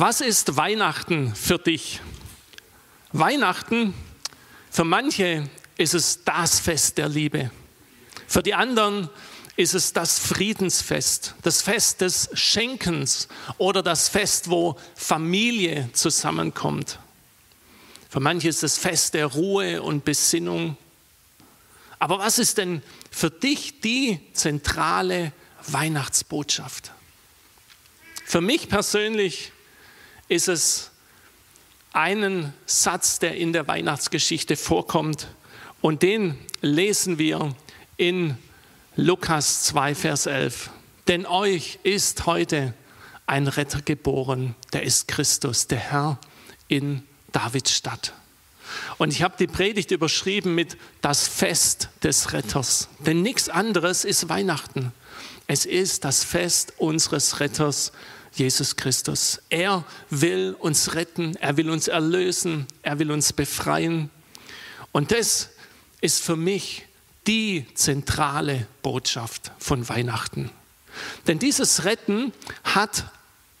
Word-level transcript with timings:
Was 0.00 0.20
ist 0.20 0.56
Weihnachten 0.56 1.34
für 1.34 1.58
dich? 1.58 2.00
Weihnachten, 3.10 3.94
für 4.70 4.84
manche 4.84 5.50
ist 5.76 5.92
es 5.92 6.22
das 6.22 6.60
Fest 6.60 6.98
der 6.98 7.08
Liebe. 7.08 7.50
Für 8.28 8.44
die 8.44 8.54
anderen 8.54 9.10
ist 9.56 9.74
es 9.74 9.92
das 9.92 10.20
Friedensfest, 10.20 11.34
das 11.42 11.62
Fest 11.62 12.00
des 12.00 12.30
Schenkens 12.32 13.26
oder 13.56 13.82
das 13.82 14.08
Fest, 14.08 14.50
wo 14.50 14.78
Familie 14.94 15.90
zusammenkommt. 15.94 17.00
Für 18.08 18.20
manche 18.20 18.50
ist 18.50 18.62
es 18.62 18.78
Fest 18.78 19.14
der 19.14 19.26
Ruhe 19.26 19.82
und 19.82 20.04
Besinnung. 20.04 20.76
Aber 21.98 22.20
was 22.20 22.38
ist 22.38 22.58
denn 22.58 22.82
für 23.10 23.32
dich 23.32 23.80
die 23.80 24.20
zentrale 24.32 25.32
Weihnachtsbotschaft? 25.66 26.92
Für 28.24 28.40
mich 28.40 28.68
persönlich 28.68 29.50
ist 30.28 30.48
es 30.48 30.90
einen 31.92 32.52
Satz, 32.66 33.18
der 33.18 33.36
in 33.36 33.52
der 33.52 33.66
Weihnachtsgeschichte 33.66 34.56
vorkommt 34.56 35.28
und 35.80 36.02
den 36.02 36.38
lesen 36.60 37.18
wir 37.18 37.54
in 37.96 38.36
Lukas 38.96 39.62
2, 39.64 39.94
Vers 39.94 40.26
11. 40.26 40.70
Denn 41.06 41.24
euch 41.24 41.78
ist 41.82 42.26
heute 42.26 42.74
ein 43.26 43.46
Retter 43.46 43.80
geboren, 43.80 44.54
der 44.72 44.82
ist 44.82 45.08
Christus, 45.08 45.66
der 45.66 45.78
Herr 45.78 46.18
in 46.68 47.02
Davids 47.32 47.72
Stadt. 47.72 48.12
Und 48.98 49.12
ich 49.12 49.22
habe 49.22 49.34
die 49.38 49.46
Predigt 49.46 49.90
überschrieben 49.90 50.54
mit 50.54 50.76
das 51.00 51.28
Fest 51.28 51.88
des 52.02 52.32
Retters. 52.32 52.88
Denn 52.98 53.22
nichts 53.22 53.48
anderes 53.48 54.04
ist 54.04 54.28
Weihnachten. 54.28 54.92
Es 55.46 55.64
ist 55.64 56.04
das 56.04 56.24
Fest 56.24 56.74
unseres 56.76 57.40
Retters, 57.40 57.92
Jesus 58.38 58.76
Christus. 58.76 59.42
Er 59.48 59.84
will 60.10 60.56
uns 60.58 60.94
retten, 60.94 61.36
er 61.36 61.56
will 61.56 61.70
uns 61.70 61.88
erlösen, 61.88 62.66
er 62.82 62.98
will 62.98 63.10
uns 63.10 63.32
befreien. 63.32 64.10
Und 64.92 65.10
das 65.12 65.50
ist 66.00 66.22
für 66.22 66.36
mich 66.36 66.86
die 67.26 67.66
zentrale 67.74 68.66
Botschaft 68.82 69.52
von 69.58 69.88
Weihnachten. 69.88 70.50
Denn 71.26 71.38
dieses 71.38 71.84
Retten 71.84 72.32
hat 72.64 73.04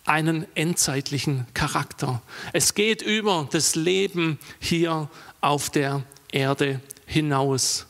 einen 0.04 0.46
endzeitlichen 0.54 1.46
Charakter. 1.52 2.22
Es 2.52 2.74
geht 2.74 3.02
über 3.02 3.48
das 3.50 3.74
Leben 3.74 4.38
hier 4.58 5.10
auf 5.40 5.70
der 5.70 6.02
Erde 6.32 6.80
hinaus. 7.06 7.86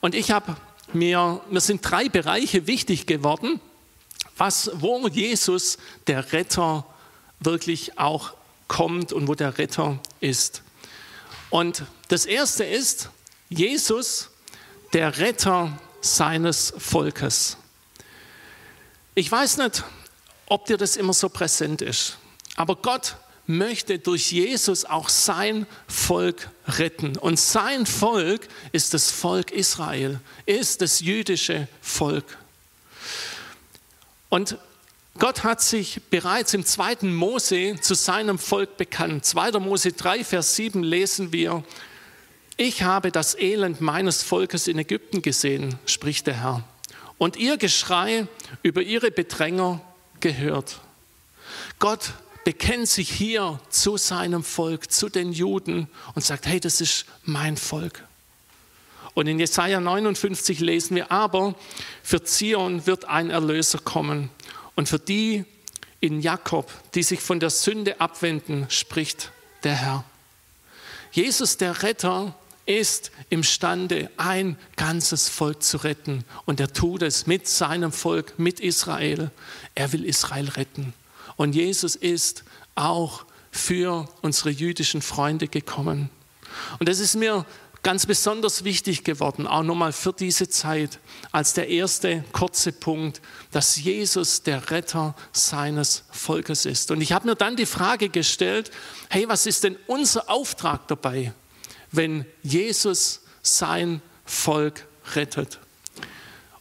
Und 0.00 0.14
ich 0.14 0.30
habe 0.30 0.56
mir, 0.92 1.40
mir 1.50 1.60
sind 1.60 1.80
drei 1.82 2.08
Bereiche 2.08 2.66
wichtig 2.66 3.06
geworden, 3.06 3.60
was, 4.38 4.70
wo 4.74 5.06
Jesus, 5.08 5.78
der 6.06 6.32
Retter, 6.32 6.86
wirklich 7.40 7.98
auch 7.98 8.34
kommt 8.68 9.12
und 9.12 9.28
wo 9.28 9.34
der 9.34 9.58
Retter 9.58 9.98
ist. 10.20 10.62
Und 11.50 11.84
das 12.08 12.26
erste 12.26 12.64
ist, 12.64 13.10
Jesus, 13.48 14.30
der 14.92 15.18
Retter 15.18 15.78
seines 16.00 16.72
Volkes. 16.76 17.56
Ich 19.14 19.30
weiß 19.30 19.58
nicht, 19.58 19.84
ob 20.46 20.66
dir 20.66 20.76
das 20.76 20.96
immer 20.96 21.12
so 21.12 21.28
präsent 21.28 21.82
ist, 21.82 22.18
aber 22.56 22.76
Gott 22.76 23.16
möchte 23.46 23.98
durch 23.98 24.30
Jesus 24.30 24.84
auch 24.84 25.08
sein 25.08 25.66
Volk 25.86 26.50
retten. 26.66 27.16
Und 27.16 27.40
sein 27.40 27.86
Volk 27.86 28.46
ist 28.72 28.92
das 28.92 29.10
Volk 29.10 29.50
Israel, 29.50 30.20
ist 30.44 30.82
das 30.82 31.00
jüdische 31.00 31.66
Volk. 31.80 32.36
Und 34.28 34.58
Gott 35.18 35.42
hat 35.42 35.60
sich 35.60 36.00
bereits 36.10 36.54
im 36.54 36.64
zweiten 36.64 37.14
Mose 37.14 37.76
zu 37.80 37.94
seinem 37.94 38.38
Volk 38.38 38.76
bekannt. 38.76 39.24
2. 39.24 39.52
Mose 39.58 39.92
3, 39.92 40.22
Vers 40.22 40.54
7 40.54 40.82
lesen 40.82 41.32
wir, 41.32 41.64
ich 42.56 42.82
habe 42.82 43.10
das 43.10 43.36
Elend 43.36 43.80
meines 43.80 44.22
Volkes 44.22 44.68
in 44.68 44.78
Ägypten 44.78 45.22
gesehen, 45.22 45.78
spricht 45.86 46.26
der 46.26 46.42
Herr, 46.42 46.64
und 47.16 47.36
ihr 47.36 47.56
Geschrei 47.56 48.26
über 48.62 48.82
ihre 48.82 49.10
Bedränger 49.10 49.80
gehört. 50.20 50.80
Gott 51.78 52.12
bekennt 52.44 52.88
sich 52.88 53.10
hier 53.10 53.60
zu 53.70 53.96
seinem 53.96 54.42
Volk, 54.42 54.90
zu 54.90 55.08
den 55.08 55.32
Juden 55.32 55.88
und 56.14 56.24
sagt, 56.24 56.46
hey, 56.46 56.60
das 56.60 56.80
ist 56.80 57.06
mein 57.24 57.56
Volk. 57.56 58.07
Und 59.18 59.26
in 59.26 59.40
Jesaja 59.40 59.80
59 59.80 60.60
lesen 60.60 60.94
wir, 60.94 61.10
aber 61.10 61.56
für 62.04 62.22
Zion 62.22 62.86
wird 62.86 63.06
ein 63.06 63.30
Erlöser 63.30 63.80
kommen. 63.80 64.30
Und 64.76 64.88
für 64.88 65.00
die 65.00 65.44
in 65.98 66.20
Jakob, 66.20 66.70
die 66.94 67.02
sich 67.02 67.18
von 67.18 67.40
der 67.40 67.50
Sünde 67.50 68.00
abwenden, 68.00 68.66
spricht 68.68 69.32
der 69.64 69.74
Herr. 69.74 70.04
Jesus, 71.10 71.56
der 71.56 71.82
Retter, 71.82 72.32
ist 72.64 73.10
imstande, 73.28 74.08
ein 74.18 74.56
ganzes 74.76 75.28
Volk 75.28 75.64
zu 75.64 75.78
retten. 75.78 76.24
Und 76.44 76.60
er 76.60 76.72
tut 76.72 77.02
es 77.02 77.26
mit 77.26 77.48
seinem 77.48 77.90
Volk, 77.90 78.38
mit 78.38 78.60
Israel. 78.60 79.32
Er 79.74 79.92
will 79.92 80.04
Israel 80.04 80.48
retten. 80.50 80.94
Und 81.34 81.56
Jesus 81.56 81.96
ist 81.96 82.44
auch 82.76 83.24
für 83.50 84.08
unsere 84.22 84.50
jüdischen 84.50 85.02
Freunde 85.02 85.48
gekommen. 85.48 86.08
Und 86.78 86.88
das 86.88 87.00
ist 87.00 87.16
mir 87.16 87.44
ganz 87.82 88.06
besonders 88.06 88.64
wichtig 88.64 89.04
geworden, 89.04 89.46
auch 89.46 89.62
nochmal 89.62 89.92
für 89.92 90.12
diese 90.12 90.48
Zeit, 90.48 90.98
als 91.32 91.54
der 91.54 91.68
erste 91.68 92.24
kurze 92.32 92.72
Punkt, 92.72 93.20
dass 93.50 93.76
Jesus 93.76 94.42
der 94.42 94.70
Retter 94.70 95.14
seines 95.32 96.04
Volkes 96.10 96.64
ist. 96.64 96.90
Und 96.90 97.00
ich 97.00 97.12
habe 97.12 97.26
mir 97.26 97.36
dann 97.36 97.56
die 97.56 97.66
Frage 97.66 98.08
gestellt, 98.08 98.70
hey, 99.08 99.28
was 99.28 99.46
ist 99.46 99.64
denn 99.64 99.76
unser 99.86 100.28
Auftrag 100.28 100.88
dabei, 100.88 101.32
wenn 101.92 102.26
Jesus 102.42 103.20
sein 103.42 104.02
Volk 104.24 104.86
rettet? 105.14 105.58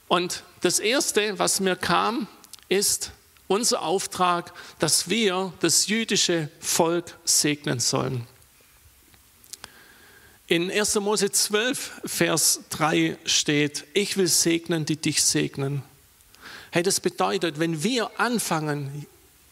Und 0.07 0.43
das 0.61 0.79
Erste, 0.79 1.37
was 1.39 1.59
mir 1.59 1.75
kam, 1.75 2.27
ist 2.69 3.11
unser 3.47 3.81
Auftrag, 3.81 4.53
dass 4.79 5.09
wir 5.09 5.53
das 5.59 5.87
jüdische 5.87 6.49
Volk 6.59 7.17
segnen 7.25 7.79
sollen. 7.79 8.27
In 10.49 10.71
1. 10.71 10.95
Mose 11.01 11.29
12, 11.29 12.01
Vers 12.05 12.61
3 12.69 13.17
steht, 13.25 13.83
ich 13.93 14.15
will 14.15 14.27
segnen, 14.27 14.85
die 14.85 14.95
dich 14.95 15.21
segnen. 15.21 15.83
Hey, 16.71 16.83
das 16.83 17.01
bedeutet, 17.01 17.59
wenn 17.59 17.83
wir 17.83 18.17
anfangen, 18.17 19.05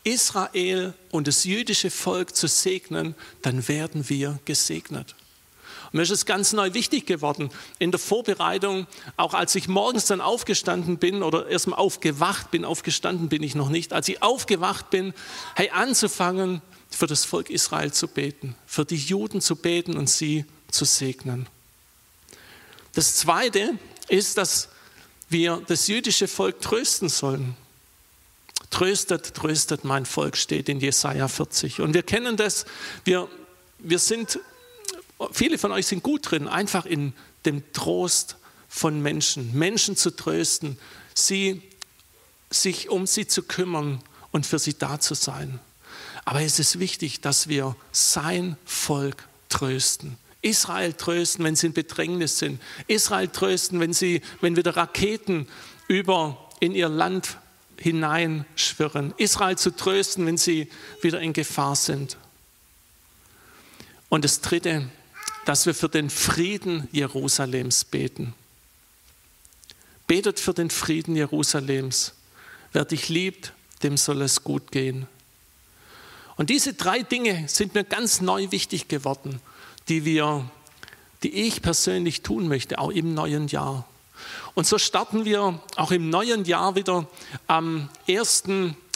Israel 0.06 0.94
und 1.12 1.28
das 1.28 1.44
jüdische 1.44 1.92
Volk 1.92 2.34
zu 2.34 2.48
segnen, 2.48 3.14
dann 3.42 3.68
werden 3.68 4.08
wir 4.08 4.40
gesegnet. 4.46 5.16
Und 5.92 5.96
mir 5.96 6.04
ist 6.04 6.12
es 6.12 6.26
ganz 6.26 6.54
neu 6.54 6.74
wichtig 6.74 7.06
geworden 7.06 7.50
in 7.78 7.92
der 7.92 8.00
Vorbereitung, 8.00 8.88
auch 9.18 9.34
als 9.34 9.54
ich 9.56 9.68
morgens 9.68 10.06
dann 10.06 10.22
aufgestanden 10.22 10.98
bin 10.98 11.24
oder 11.24 11.48
erstmal 11.48 11.78
aufgewacht 11.78 12.52
bin, 12.52 12.64
aufgestanden 12.64 13.28
bin 13.28 13.44
ich 13.44 13.54
noch 13.54 13.68
nicht, 13.68 13.92
als 13.92 14.08
ich 14.08 14.24
aufgewacht 14.24 14.92
bin, 14.92 15.14
hey, 15.56 15.72
anzufangen, 15.72 16.62
für 16.90 17.08
das 17.08 17.26
Volk 17.26 17.50
Israel 17.50 17.92
zu 17.92 18.08
beten, 18.08 18.56
für 18.66 18.86
die 18.86 18.96
Juden 18.96 19.42
zu 19.42 19.58
beten 19.58 19.98
und 19.98 20.10
sie 20.10 20.46
zu 20.76 20.86
segnen. 20.86 21.48
Das 22.94 23.16
Zweite 23.16 23.78
ist, 24.08 24.38
dass 24.38 24.70
wir 25.30 25.62
das 25.68 25.88
jüdische 25.88 26.28
Volk 26.28 26.62
trösten 26.62 27.10
sollen. 27.10 27.56
Tröstet, 28.70 29.34
tröstet 29.34 29.84
mein 29.84 30.06
Volk, 30.06 30.38
steht 30.38 30.70
in 30.70 30.80
Jesaja 30.80 31.28
40. 31.28 31.82
Und 31.82 31.94
wir 31.94 32.04
kennen 32.04 32.38
das, 32.38 32.66
wir, 33.04 33.28
wir 33.80 34.00
sind, 34.00 34.40
viele 35.32 35.58
von 35.58 35.72
euch 35.72 35.88
sind 35.88 36.04
gut 36.04 36.30
drin, 36.30 36.48
einfach 36.48 36.86
in 36.86 37.14
dem 37.46 37.64
Trost 37.74 38.38
von 38.68 39.02
Menschen, 39.02 39.54
Menschen 39.58 39.96
zu 39.96 40.16
trösten, 40.16 40.78
sie, 41.14 41.62
sich 42.50 42.90
um 42.90 43.08
sie 43.08 43.28
zu 43.28 43.44
kümmern 43.44 44.02
und 44.32 44.46
für 44.46 44.60
sie 44.60 44.78
da 44.78 45.00
zu 45.00 45.16
sein. 45.16 45.60
Aber 46.26 46.42
es 46.42 46.60
ist 46.60 46.80
wichtig, 46.80 47.22
dass 47.22 47.48
wir 47.48 47.76
sein 47.92 48.58
Volk 48.66 49.28
trösten. 49.48 50.18
Israel 50.46 50.94
trösten, 50.94 51.44
wenn 51.44 51.56
sie 51.56 51.68
in 51.68 51.74
Bedrängnis 51.74 52.38
sind. 52.38 52.62
Israel 52.86 53.28
trösten, 53.30 53.80
wenn, 53.80 53.94
sie, 53.94 54.22
wenn 54.42 54.56
wieder 54.56 54.78
Raketen 54.78 55.48
über 55.88 56.50
in 56.60 56.74
ihr 56.76 56.88
Land 56.88 57.38
hineinschwirren. 57.80 59.16
Israel 59.18 59.58
zu 59.58 59.76
trösten, 59.76 60.26
wenn 60.28 60.38
sie 60.38 60.70
wieder 61.02 61.20
in 61.20 61.34
Gefahr 61.34 61.76
sind. 61.76 62.18
Und 64.08 64.24
das 64.24 64.42
Dritte, 64.42 64.88
dass 65.46 65.66
wir 65.66 65.74
für 65.74 65.90
den 65.90 66.12
Frieden 66.12 66.88
Jerusalems 66.92 67.84
beten. 67.84 68.36
Betet 70.06 70.40
für 70.40 70.54
den 70.54 70.70
Frieden 70.70 71.16
Jerusalems. 71.16 72.14
Wer 72.72 72.86
dich 72.86 73.10
liebt, 73.10 73.52
dem 73.82 73.98
soll 73.98 74.22
es 74.22 74.44
gut 74.44 74.72
gehen. 74.72 75.08
Und 76.38 76.52
diese 76.52 76.74
drei 76.74 77.02
Dinge 77.02 77.48
sind 77.48 77.74
mir 77.74 77.84
ganz 77.84 78.22
neu 78.22 78.52
wichtig 78.52 78.88
geworden 78.88 79.42
die 79.90 80.06
wir, 80.06 80.50
die 81.24 81.34
ich 81.34 81.62
persönlich 81.62 82.22
tun 82.22 82.48
möchte, 82.48 82.80
auch 82.80 82.92
im 82.92 83.14
neuen 83.14 83.48
Jahr. 83.48 83.88
Und 84.54 84.66
so 84.66 84.78
starten 84.78 85.26
wir 85.26 85.60
auch 85.76 85.92
im 85.92 86.10
neuen 86.10 86.46
Jahr 86.46 86.76
wieder 86.76 87.08
am 87.48 87.90
1. 88.08 88.44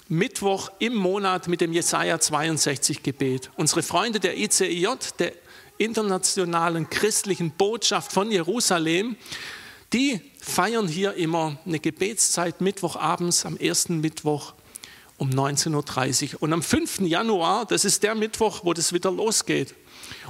Mittwoch 0.08 0.72
im 0.80 0.96
Monat 0.96 1.48
mit 1.48 1.62
dem 1.62 1.74
Jesaja 1.74 2.20
62 2.20 3.04
Gebet. 3.04 3.52
Unsere 3.58 3.84
Freunde 3.84 4.20
der 4.20 4.38
ICIJ, 4.38 4.88
der 5.20 5.34
internationalen 5.78 6.90
christlichen 6.90 7.52
Botschaft 7.52 8.12
von 8.12 8.32
Jerusalem, 8.32 9.16
die 9.94 10.22
feiern 10.40 10.88
hier 10.88 11.14
immer 11.14 11.58
eine 11.66 11.80
Gebetszeit 11.80 12.62
Mittwochabends 12.62 13.46
am 13.46 13.58
ersten 13.58 14.02
Mittwoch 14.02 14.54
um 15.18 15.30
19.30 15.30 16.36
Uhr. 16.36 16.44
Und 16.44 16.54
am 16.54 16.64
5. 16.64 17.02
Januar, 17.02 17.66
das 17.66 17.86
ist 17.86 18.04
der 18.04 18.16
Mittwoch, 18.16 18.62
wo 18.64 18.74
das 18.74 18.94
wieder 18.94 19.12
losgeht. 19.12 19.76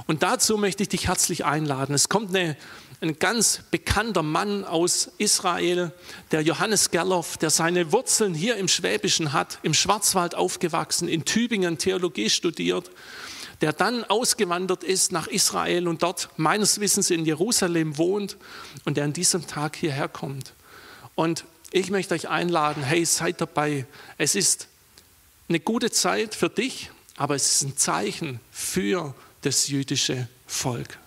Und 0.06 0.22
dazu 0.22 0.56
möchte 0.56 0.82
ich 0.82 0.88
dich 0.88 1.08
herzlich 1.08 1.44
einladen. 1.44 1.94
Es 1.94 2.08
kommt 2.08 2.34
eine, 2.34 2.56
ein 3.00 3.18
ganz 3.18 3.62
bekannter 3.70 4.22
Mann 4.22 4.64
aus 4.64 5.10
Israel, 5.18 5.92
der 6.30 6.42
Johannes 6.42 6.90
Gerloff, 6.90 7.36
der 7.36 7.50
seine 7.50 7.92
Wurzeln 7.92 8.34
hier 8.34 8.56
im 8.56 8.68
Schwäbischen 8.68 9.32
hat, 9.32 9.58
im 9.62 9.74
Schwarzwald 9.74 10.34
aufgewachsen, 10.34 11.08
in 11.08 11.24
Tübingen 11.24 11.78
Theologie 11.78 12.30
studiert 12.30 12.90
der 13.60 13.72
dann 13.72 14.04
ausgewandert 14.04 14.84
ist 14.84 15.12
nach 15.12 15.26
Israel 15.26 15.86
und 15.86 16.02
dort 16.02 16.30
meines 16.36 16.80
Wissens 16.80 17.10
in 17.10 17.26
Jerusalem 17.26 17.98
wohnt 17.98 18.36
und 18.84 18.96
der 18.96 19.04
an 19.04 19.12
diesem 19.12 19.46
Tag 19.46 19.76
hierher 19.76 20.08
kommt. 20.08 20.54
Und 21.14 21.44
ich 21.70 21.90
möchte 21.90 22.14
euch 22.14 22.28
einladen, 22.28 22.82
hey, 22.82 23.04
seid 23.04 23.40
dabei. 23.40 23.86
Es 24.16 24.34
ist 24.34 24.68
eine 25.48 25.60
gute 25.60 25.90
Zeit 25.90 26.34
für 26.34 26.48
dich, 26.48 26.90
aber 27.16 27.34
es 27.34 27.52
ist 27.52 27.62
ein 27.62 27.76
Zeichen 27.76 28.40
für 28.50 29.14
das 29.42 29.68
jüdische 29.68 30.28
Volk. 30.46 30.98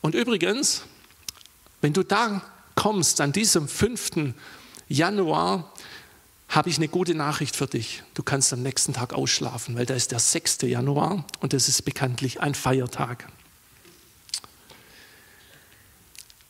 Und 0.00 0.14
übrigens, 0.14 0.82
wenn 1.80 1.92
du 1.92 2.02
da 2.02 2.42
kommst 2.74 3.20
an 3.20 3.32
diesem 3.32 3.68
5. 3.68 4.34
Januar, 4.88 5.72
habe 6.48 6.70
ich 6.70 6.76
eine 6.76 6.88
gute 6.88 7.14
Nachricht 7.14 7.56
für 7.56 7.66
dich. 7.66 8.02
Du 8.14 8.22
kannst 8.22 8.52
am 8.52 8.62
nächsten 8.62 8.92
Tag 8.92 9.12
ausschlafen, 9.12 9.76
weil 9.76 9.86
da 9.86 9.94
ist 9.94 10.12
der 10.12 10.20
6. 10.20 10.62
Januar 10.62 11.24
und 11.40 11.52
das 11.52 11.68
ist 11.68 11.82
bekanntlich 11.82 12.40
ein 12.40 12.54
Feiertag. 12.54 13.28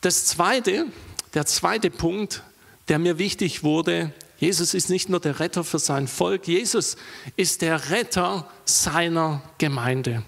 Das 0.03 0.27
zweite, 0.27 0.87
der 1.35 1.47
zweite 1.47 1.91
Punkt, 1.91 2.43
der 2.89 2.99
mir 2.99 3.19
wichtig 3.19 3.63
wurde, 3.63 4.13
Jesus 4.39 4.75
ist 4.75 4.91
nicht 4.91 5.09
nur 5.09 5.19
der 5.19 5.41
Retter 5.41 5.65
für 5.65 5.79
sein 5.79 6.09
Volk, 6.09 6.47
Jesus 6.47 6.97
ist 7.37 7.63
der 7.63 7.91
Retter 7.91 8.49
seiner 8.67 9.43
Gemeinde. 9.59 10.23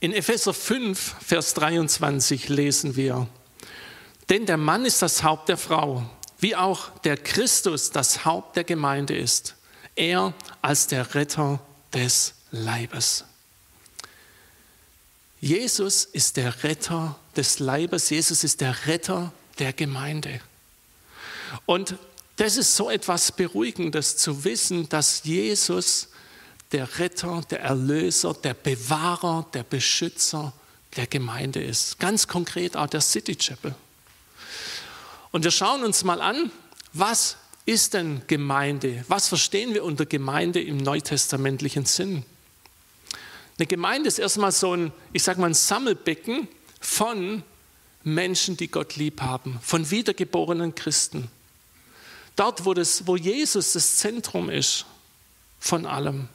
In 0.00 0.12
Epheser 0.12 0.52
5, 0.52 1.16
Vers 1.20 1.54
23 1.54 2.48
lesen 2.48 2.96
wir, 2.96 3.26
denn 4.28 4.46
der 4.46 4.56
Mann 4.56 4.84
ist 4.84 5.02
das 5.02 5.22
Haupt 5.22 5.48
der 5.48 5.56
Frau 5.56 6.04
wie 6.38 6.56
auch 6.56 6.90
der 7.00 7.16
Christus 7.16 7.90
das 7.90 8.24
Haupt 8.24 8.56
der 8.56 8.64
Gemeinde 8.64 9.16
ist, 9.16 9.54
er 9.94 10.34
als 10.62 10.86
der 10.86 11.14
Retter 11.14 11.60
des 11.92 12.34
Leibes. 12.50 13.24
Jesus 15.40 16.04
ist 16.04 16.36
der 16.36 16.62
Retter 16.62 17.18
des 17.36 17.58
Leibes, 17.58 18.10
Jesus 18.10 18.44
ist 18.44 18.60
der 18.60 18.86
Retter 18.86 19.32
der 19.58 19.72
Gemeinde. 19.72 20.40
Und 21.64 21.96
das 22.36 22.56
ist 22.56 22.76
so 22.76 22.90
etwas 22.90 23.32
Beruhigendes 23.32 24.16
zu 24.16 24.44
wissen, 24.44 24.88
dass 24.88 25.24
Jesus 25.24 26.08
der 26.72 26.98
Retter, 26.98 27.42
der 27.50 27.60
Erlöser, 27.60 28.34
der 28.34 28.54
Bewahrer, 28.54 29.46
der 29.54 29.62
Beschützer 29.62 30.52
der 30.96 31.06
Gemeinde 31.06 31.62
ist. 31.62 31.98
Ganz 31.98 32.26
konkret 32.26 32.76
auch 32.76 32.88
der 32.88 33.00
City 33.00 33.36
Chapel. 33.36 33.74
Und 35.30 35.44
wir 35.44 35.50
schauen 35.50 35.84
uns 35.84 36.02
mal 36.04 36.20
an, 36.20 36.50
was 36.92 37.36
ist 37.66 37.94
denn 37.94 38.22
Gemeinde? 38.26 39.04
Was 39.08 39.28
verstehen 39.28 39.74
wir 39.74 39.84
unter 39.84 40.06
Gemeinde 40.06 40.62
im 40.62 40.78
neutestamentlichen 40.78 41.84
Sinn? 41.84 42.24
Eine 43.58 43.66
Gemeinde 43.66 44.08
ist 44.08 44.18
erstmal 44.18 44.52
so 44.52 44.74
ein, 44.74 44.92
ich 45.12 45.22
sage 45.22 45.40
mal, 45.40 45.48
ein 45.48 45.54
Sammelbecken 45.54 46.48
von 46.80 47.42
Menschen, 48.02 48.56
die 48.56 48.68
Gott 48.68 48.96
lieb 48.96 49.20
haben, 49.20 49.58
von 49.62 49.90
wiedergeborenen 49.90 50.74
Christen. 50.74 51.28
Dort, 52.36 52.64
wo, 52.64 52.74
das, 52.74 53.06
wo 53.06 53.16
Jesus 53.16 53.72
das 53.72 53.96
Zentrum 53.96 54.50
ist 54.50 54.86
von 55.58 55.86
allem. 55.86 56.28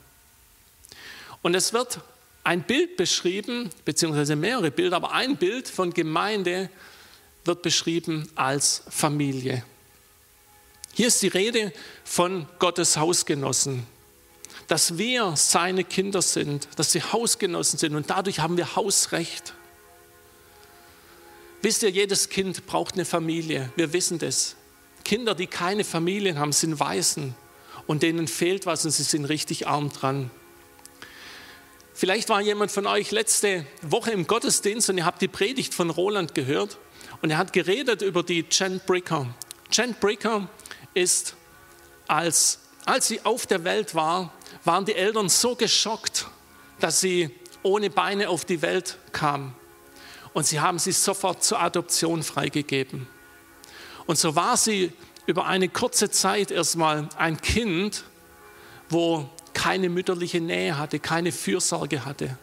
Und 1.42 1.56
es 1.56 1.74
wird 1.74 2.00
ein 2.44 2.64
Bild 2.64 2.98
beschrieben, 2.98 3.70
beziehungsweise 3.86 4.36
mehrere 4.36 4.72
Bilder, 4.72 4.96
aber 4.98 5.12
ein 5.12 5.38
Bild 5.38 5.68
von 5.68 5.94
Gemeinde, 5.94 6.70
wird 7.44 7.62
beschrieben 7.62 8.30
als 8.36 8.84
Familie. 8.90 9.64
Hier 10.94 11.08
ist 11.08 11.22
die 11.22 11.28
Rede 11.28 11.72
von 12.04 12.48
Gottes 12.60 12.98
Hausgenossen, 12.98 13.88
dass 14.68 14.98
wir 14.98 15.36
seine 15.36 15.84
Kinder 15.84 16.22
sind, 16.22 16.68
dass 16.76 16.92
sie 16.92 17.02
Hausgenossen 17.02 17.80
sind 17.80 17.96
und 17.96 18.10
dadurch 18.10 18.40
haben 18.40 18.58
wir 18.58 18.76
Hausrecht. 18.76 19.54
Wisst 21.62 21.84
ihr, 21.84 21.90
jedes 21.90 22.30
Kind 22.30 22.66
braucht 22.66 22.96
eine 22.96 23.06
Familie, 23.06 23.72
wir 23.76 23.94
wissen 23.94 24.20
das. 24.20 24.56
Kinder, 25.04 25.34
die 25.34 25.48
keine 25.48 25.84
Familien 25.84 26.38
haben, 26.38 26.52
sind 26.52 26.80
Waisen 26.80 27.36
und 27.88 28.04
denen 28.04 28.28
fehlt 28.28 28.66
was 28.66 28.86
und 28.86 28.92
sie 28.92 29.04
sind 29.04 29.26
richtig 29.26 29.68
arm 29.68 29.90
dran. 29.90 30.30
Vielleicht 32.01 32.30
war 32.30 32.42
jemand 32.42 32.71
von 32.71 32.88
euch 32.88 33.12
letzte 33.12 33.63
Woche 33.83 34.09
im 34.09 34.25
Gottesdienst 34.25 34.89
und 34.89 34.98
ihr 34.98 35.06
habt 35.06 35.21
die 35.21 35.27
Predigt 35.27 35.71
von 35.71 35.92
Roland 35.92 36.33
gehört. 36.33 36.80
Und 37.21 37.30
er 37.30 37.38
hat 37.38 37.53
geredet 37.53 38.01
über 38.01 38.24
die 38.24 38.44
Jen 38.50 38.81
Bricker. 38.88 39.27
Jen 39.71 39.94
Bricker 39.94 40.50
ist, 40.95 41.36
als, 42.07 42.57
als 42.88 43.07
sie 43.07 43.24
auf 43.24 43.45
der 43.45 43.63
Welt 43.65 43.94
war, 43.94 44.33
waren 44.63 44.83
die 44.86 44.95
Eltern 44.95 45.30
so 45.30 45.56
geschockt, 45.56 46.25
dass 46.80 47.01
sie 47.01 47.30
ohne 47.62 47.92
Beine 47.92 48.30
auf 48.30 48.45
die 48.45 48.63
Welt 48.63 48.98
kam. 49.12 49.53
Und 50.33 50.48
sie 50.48 50.59
haben 50.59 50.80
sie 50.80 50.94
sofort 50.94 51.44
zur 51.44 51.62
Adoption 51.62 52.24
freigegeben. 52.24 53.07
Und 54.07 54.18
so 54.18 54.36
war 54.36 54.57
sie 54.57 54.92
über 55.27 55.45
eine 55.45 55.69
kurze 55.69 56.09
Zeit 56.09 56.50
erstmal 56.50 57.09
ein 57.15 57.39
Kind, 57.39 58.06
wo 58.89 59.30
keine 59.53 59.89
mütterliche 59.89 60.42
Nähe 60.42 60.77
hatte, 60.77 61.00
keine 61.00 61.31
Fürsorge 61.31 62.06
hatte. 62.06 62.38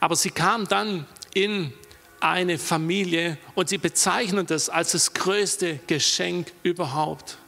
Aber 0.00 0.16
sie 0.16 0.30
kam 0.30 0.68
dann 0.68 1.06
in 1.34 1.72
eine 2.20 2.58
Familie 2.58 3.38
und 3.54 3.68
sie 3.68 3.78
bezeichnen 3.78 4.46
das 4.46 4.68
als 4.68 4.92
das 4.92 5.14
größte 5.14 5.80
Geschenk 5.86 6.52
überhaupt. 6.62 7.38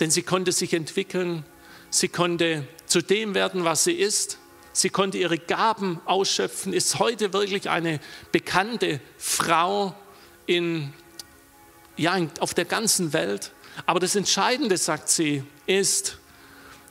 Denn 0.00 0.10
sie 0.10 0.22
konnte 0.22 0.52
sich 0.52 0.72
entwickeln, 0.72 1.44
sie 1.90 2.08
konnte 2.08 2.66
zu 2.86 3.02
dem 3.02 3.34
werden, 3.34 3.64
was 3.64 3.84
sie 3.84 3.92
ist, 3.92 4.38
sie 4.72 4.90
konnte 4.90 5.18
ihre 5.18 5.38
Gaben 5.38 6.00
ausschöpfen, 6.06 6.72
ist 6.72 6.98
heute 6.98 7.32
wirklich 7.32 7.68
eine 7.68 8.00
bekannte 8.32 9.00
Frau 9.18 9.94
in, 10.46 10.92
ja, 11.96 12.18
auf 12.40 12.54
der 12.54 12.64
ganzen 12.64 13.12
Welt. 13.12 13.52
Aber 13.86 14.00
das 14.00 14.16
Entscheidende, 14.16 14.76
sagt 14.76 15.08
sie, 15.08 15.44
ist, 15.66 16.18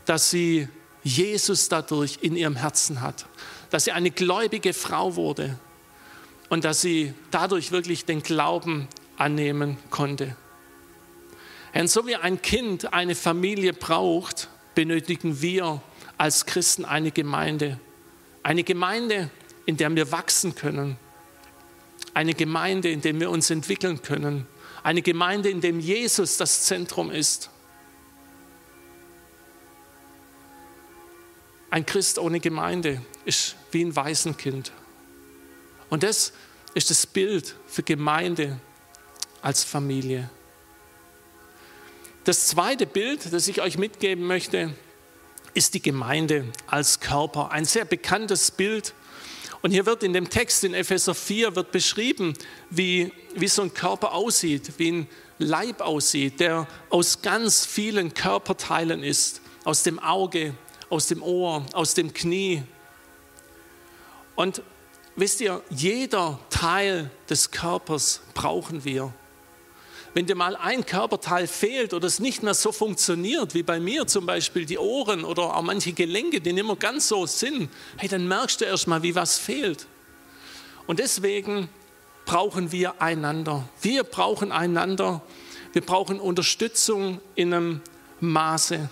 dass 0.05 0.29
sie 0.29 0.67
Jesus 1.03 1.69
dadurch 1.69 2.19
in 2.21 2.35
ihrem 2.35 2.55
Herzen 2.55 3.01
hat, 3.01 3.25
dass 3.69 3.85
sie 3.85 3.91
eine 3.91 4.11
gläubige 4.11 4.73
Frau 4.73 5.15
wurde, 5.15 5.57
und 6.51 6.65
dass 6.65 6.81
sie 6.81 7.13
dadurch 7.31 7.71
wirklich 7.71 8.03
den 8.03 8.21
Glauben 8.21 8.89
annehmen 9.15 9.77
konnte. 9.89 10.35
Und 11.73 11.89
so 11.89 12.05
wie 12.05 12.17
ein 12.17 12.41
Kind 12.41 12.93
eine 12.93 13.15
Familie 13.15 13.71
braucht, 13.71 14.49
benötigen 14.75 15.41
wir 15.41 15.81
als 16.17 16.45
Christen 16.45 16.83
eine 16.83 17.11
Gemeinde. 17.11 17.79
Eine 18.43 18.65
Gemeinde, 18.65 19.29
in 19.65 19.77
der 19.77 19.95
wir 19.95 20.11
wachsen 20.11 20.53
können. 20.53 20.97
Eine 22.13 22.33
Gemeinde, 22.33 22.91
in 22.91 22.99
der 22.99 23.17
wir 23.17 23.29
uns 23.29 23.49
entwickeln 23.49 24.01
können. 24.01 24.45
Eine 24.83 25.01
Gemeinde, 25.01 25.49
in 25.49 25.61
der 25.61 25.71
Jesus 25.71 26.35
das 26.35 26.63
Zentrum 26.63 27.11
ist. 27.11 27.49
Ein 31.71 31.85
Christ 31.85 32.19
ohne 32.19 32.41
Gemeinde 32.41 33.01
ist 33.23 33.55
wie 33.71 33.83
ein 33.83 33.95
Waisenkind. 33.95 34.73
Und 35.89 36.03
das 36.03 36.33
ist 36.73 36.89
das 36.89 37.07
Bild 37.07 37.55
für 37.65 37.81
Gemeinde 37.81 38.59
als 39.41 39.63
Familie. 39.63 40.29
Das 42.25 42.47
zweite 42.47 42.85
Bild, 42.85 43.31
das 43.31 43.47
ich 43.47 43.61
euch 43.61 43.77
mitgeben 43.77 44.27
möchte, 44.27 44.73
ist 45.53 45.73
die 45.73 45.81
Gemeinde 45.81 46.45
als 46.67 46.99
Körper. 46.99 47.51
Ein 47.51 47.63
sehr 47.63 47.85
bekanntes 47.85 48.51
Bild. 48.51 48.93
Und 49.61 49.71
hier 49.71 49.85
wird 49.85 50.03
in 50.03 50.11
dem 50.11 50.29
Text 50.29 50.65
in 50.65 50.73
Epheser 50.73 51.15
4 51.15 51.55
wird 51.55 51.71
beschrieben, 51.71 52.33
wie, 52.69 53.13
wie 53.35 53.47
so 53.47 53.61
ein 53.61 53.73
Körper 53.73 54.13
aussieht, 54.13 54.73
wie 54.77 54.91
ein 54.91 55.07
Leib 55.37 55.79
aussieht, 55.79 56.41
der 56.41 56.67
aus 56.89 57.21
ganz 57.21 57.65
vielen 57.65 58.13
Körperteilen 58.13 59.03
ist. 59.03 59.41
Aus 59.63 59.83
dem 59.83 59.99
Auge, 59.99 60.55
aus 60.91 61.07
dem 61.07 61.23
Ohr, 61.23 61.65
aus 61.73 61.95
dem 61.95 62.13
Knie. 62.13 62.63
Und 64.35 64.61
wisst 65.15 65.41
ihr, 65.41 65.63
jeder 65.69 66.37
Teil 66.49 67.09
des 67.29 67.49
Körpers 67.49 68.21
brauchen 68.33 68.83
wir. 68.83 69.13
wenn 70.13 70.25
dir 70.25 70.35
mal 70.35 70.57
ein 70.57 70.85
Körperteil 70.85 71.47
fehlt 71.47 71.93
oder 71.93 72.05
es 72.05 72.19
nicht 72.19 72.43
mehr 72.43 72.53
so 72.53 72.73
funktioniert, 72.73 73.53
wie 73.53 73.63
bei 73.63 73.79
mir 73.79 74.07
zum 74.07 74.25
Beispiel 74.25 74.65
die 74.65 74.77
Ohren 74.77 75.23
oder 75.23 75.55
auch 75.55 75.61
manche 75.61 75.93
Gelenke, 75.93 76.41
die 76.41 76.51
nicht 76.51 76.65
mehr 76.65 76.75
ganz 76.75 77.07
so 77.07 77.25
sind, 77.25 77.69
hey, 77.95 78.09
dann 78.09 78.27
merkst 78.27 78.59
du 78.59 78.65
erst 78.65 78.87
mal, 78.87 79.03
wie 79.03 79.15
was 79.15 79.37
fehlt. 79.37 79.87
Und 80.85 80.99
deswegen 80.99 81.69
brauchen 82.25 82.73
wir 82.73 83.01
einander. 83.01 83.69
Wir 83.81 84.03
brauchen 84.03 84.51
einander. 84.51 85.21
Wir 85.71 85.81
brauchen 85.81 86.19
Unterstützung 86.19 87.21
in 87.35 87.53
einem 87.53 87.81
Maße. 88.19 88.89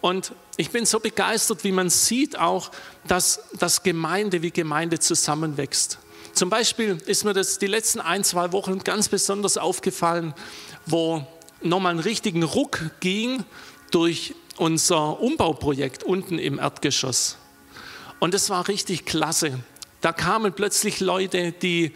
Und 0.00 0.32
ich 0.56 0.70
bin 0.70 0.86
so 0.86 1.00
begeistert, 1.00 1.64
wie 1.64 1.72
man 1.72 1.90
sieht 1.90 2.38
auch, 2.38 2.70
dass 3.06 3.42
das 3.58 3.82
Gemeinde 3.82 4.42
wie 4.42 4.50
Gemeinde 4.50 4.98
zusammenwächst. 4.98 5.98
Zum 6.32 6.48
Beispiel 6.48 6.98
ist 7.06 7.24
mir 7.24 7.34
das 7.34 7.58
die 7.58 7.66
letzten 7.66 8.00
ein, 8.00 8.24
zwei 8.24 8.52
Wochen 8.52 8.78
ganz 8.78 9.08
besonders 9.08 9.58
aufgefallen, 9.58 10.34
wo 10.86 11.26
nochmal 11.62 11.92
einen 11.92 12.00
richtigen 12.00 12.42
Ruck 12.42 12.80
ging 13.00 13.44
durch 13.90 14.34
unser 14.56 15.20
Umbauprojekt 15.20 16.04
unten 16.04 16.38
im 16.38 16.58
Erdgeschoss. 16.58 17.36
Und 18.20 18.34
es 18.34 18.50
war 18.50 18.68
richtig 18.68 19.06
klasse. 19.06 19.58
Da 20.00 20.12
kamen 20.12 20.52
plötzlich 20.52 21.00
Leute, 21.00 21.52
die 21.52 21.94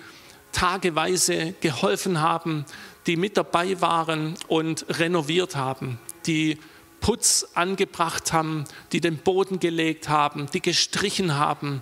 tageweise 0.52 1.54
geholfen 1.60 2.20
haben, 2.20 2.64
die 3.06 3.16
mit 3.16 3.36
dabei 3.36 3.80
waren 3.80 4.34
und 4.48 4.86
renoviert 4.88 5.56
haben, 5.56 5.98
die 6.26 6.58
Putz 7.04 7.48
angebracht 7.52 8.32
haben, 8.32 8.64
die 8.92 9.02
den 9.02 9.18
Boden 9.18 9.60
gelegt 9.60 10.08
haben, 10.08 10.46
die 10.54 10.62
gestrichen 10.62 11.34
haben, 11.34 11.80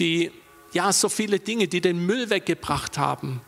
die 0.00 0.32
ja, 0.72 0.92
so 0.92 1.08
viele 1.08 1.38
Dinge, 1.38 1.68
die 1.68 1.80
den 1.80 2.04
Müll 2.04 2.28
weggebracht 2.28 2.98
haben. 2.98 3.40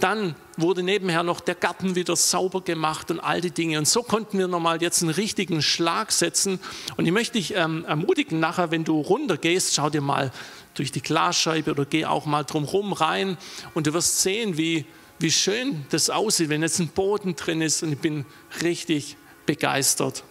Dann 0.00 0.34
wurde 0.56 0.82
nebenher 0.82 1.22
noch 1.22 1.38
der 1.38 1.54
Garten 1.54 1.94
wieder 1.94 2.16
sauber 2.16 2.62
gemacht 2.62 3.12
und 3.12 3.20
all 3.20 3.40
die 3.40 3.52
Dinge. 3.52 3.78
Und 3.78 3.86
so 3.86 4.02
konnten 4.02 4.40
wir 4.40 4.48
nochmal 4.48 4.82
jetzt 4.82 5.02
einen 5.02 5.12
richtigen 5.12 5.62
Schlag 5.62 6.10
setzen. 6.10 6.58
Und 6.96 7.06
ich 7.06 7.12
möchte 7.12 7.34
dich 7.34 7.54
ähm, 7.54 7.84
ermutigen, 7.84 8.40
nachher, 8.40 8.72
wenn 8.72 8.82
du 8.82 9.00
runtergehst, 9.00 9.76
schau 9.76 9.88
dir 9.88 10.00
mal 10.00 10.32
durch 10.74 10.90
die 10.90 11.00
Glasscheibe 11.00 11.70
oder 11.70 11.84
geh 11.84 12.06
auch 12.06 12.26
mal 12.26 12.42
drumherum 12.42 12.92
rein 12.92 13.38
und 13.74 13.86
du 13.86 13.94
wirst 13.94 14.20
sehen, 14.20 14.56
wie, 14.56 14.84
wie 15.20 15.30
schön 15.30 15.86
das 15.90 16.10
aussieht, 16.10 16.48
wenn 16.48 16.62
jetzt 16.62 16.80
ein 16.80 16.88
Boden 16.88 17.36
drin 17.36 17.62
ist. 17.62 17.84
Und 17.84 17.92
ich 17.92 18.00
bin 18.00 18.26
richtig 18.62 19.16
begeistert. 19.46 20.24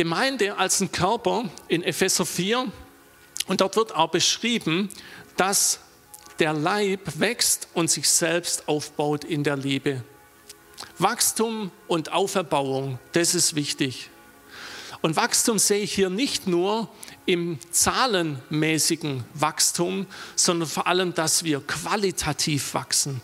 Gemeinde 0.00 0.56
als 0.56 0.80
ein 0.80 0.90
Körper 0.90 1.44
in 1.68 1.82
Epheser 1.82 2.24
4 2.24 2.72
und 3.48 3.60
dort 3.60 3.76
wird 3.76 3.94
auch 3.94 4.08
beschrieben, 4.08 4.88
dass 5.36 5.80
der 6.38 6.54
Leib 6.54 7.20
wächst 7.20 7.68
und 7.74 7.90
sich 7.90 8.08
selbst 8.08 8.66
aufbaut 8.66 9.24
in 9.24 9.44
der 9.44 9.58
Liebe. 9.58 10.02
Wachstum 10.96 11.70
und 11.86 12.12
Auferbauung, 12.12 12.98
das 13.12 13.34
ist 13.34 13.56
wichtig. 13.56 14.08
Und 15.02 15.16
Wachstum 15.16 15.58
sehe 15.58 15.82
ich 15.82 15.92
hier 15.92 16.08
nicht 16.08 16.46
nur 16.46 16.88
im 17.26 17.58
zahlenmäßigen 17.70 19.24
Wachstum, 19.34 20.06
sondern 20.34 20.66
vor 20.66 20.86
allem, 20.86 21.12
dass 21.12 21.44
wir 21.44 21.60
qualitativ 21.60 22.72
wachsen, 22.72 23.20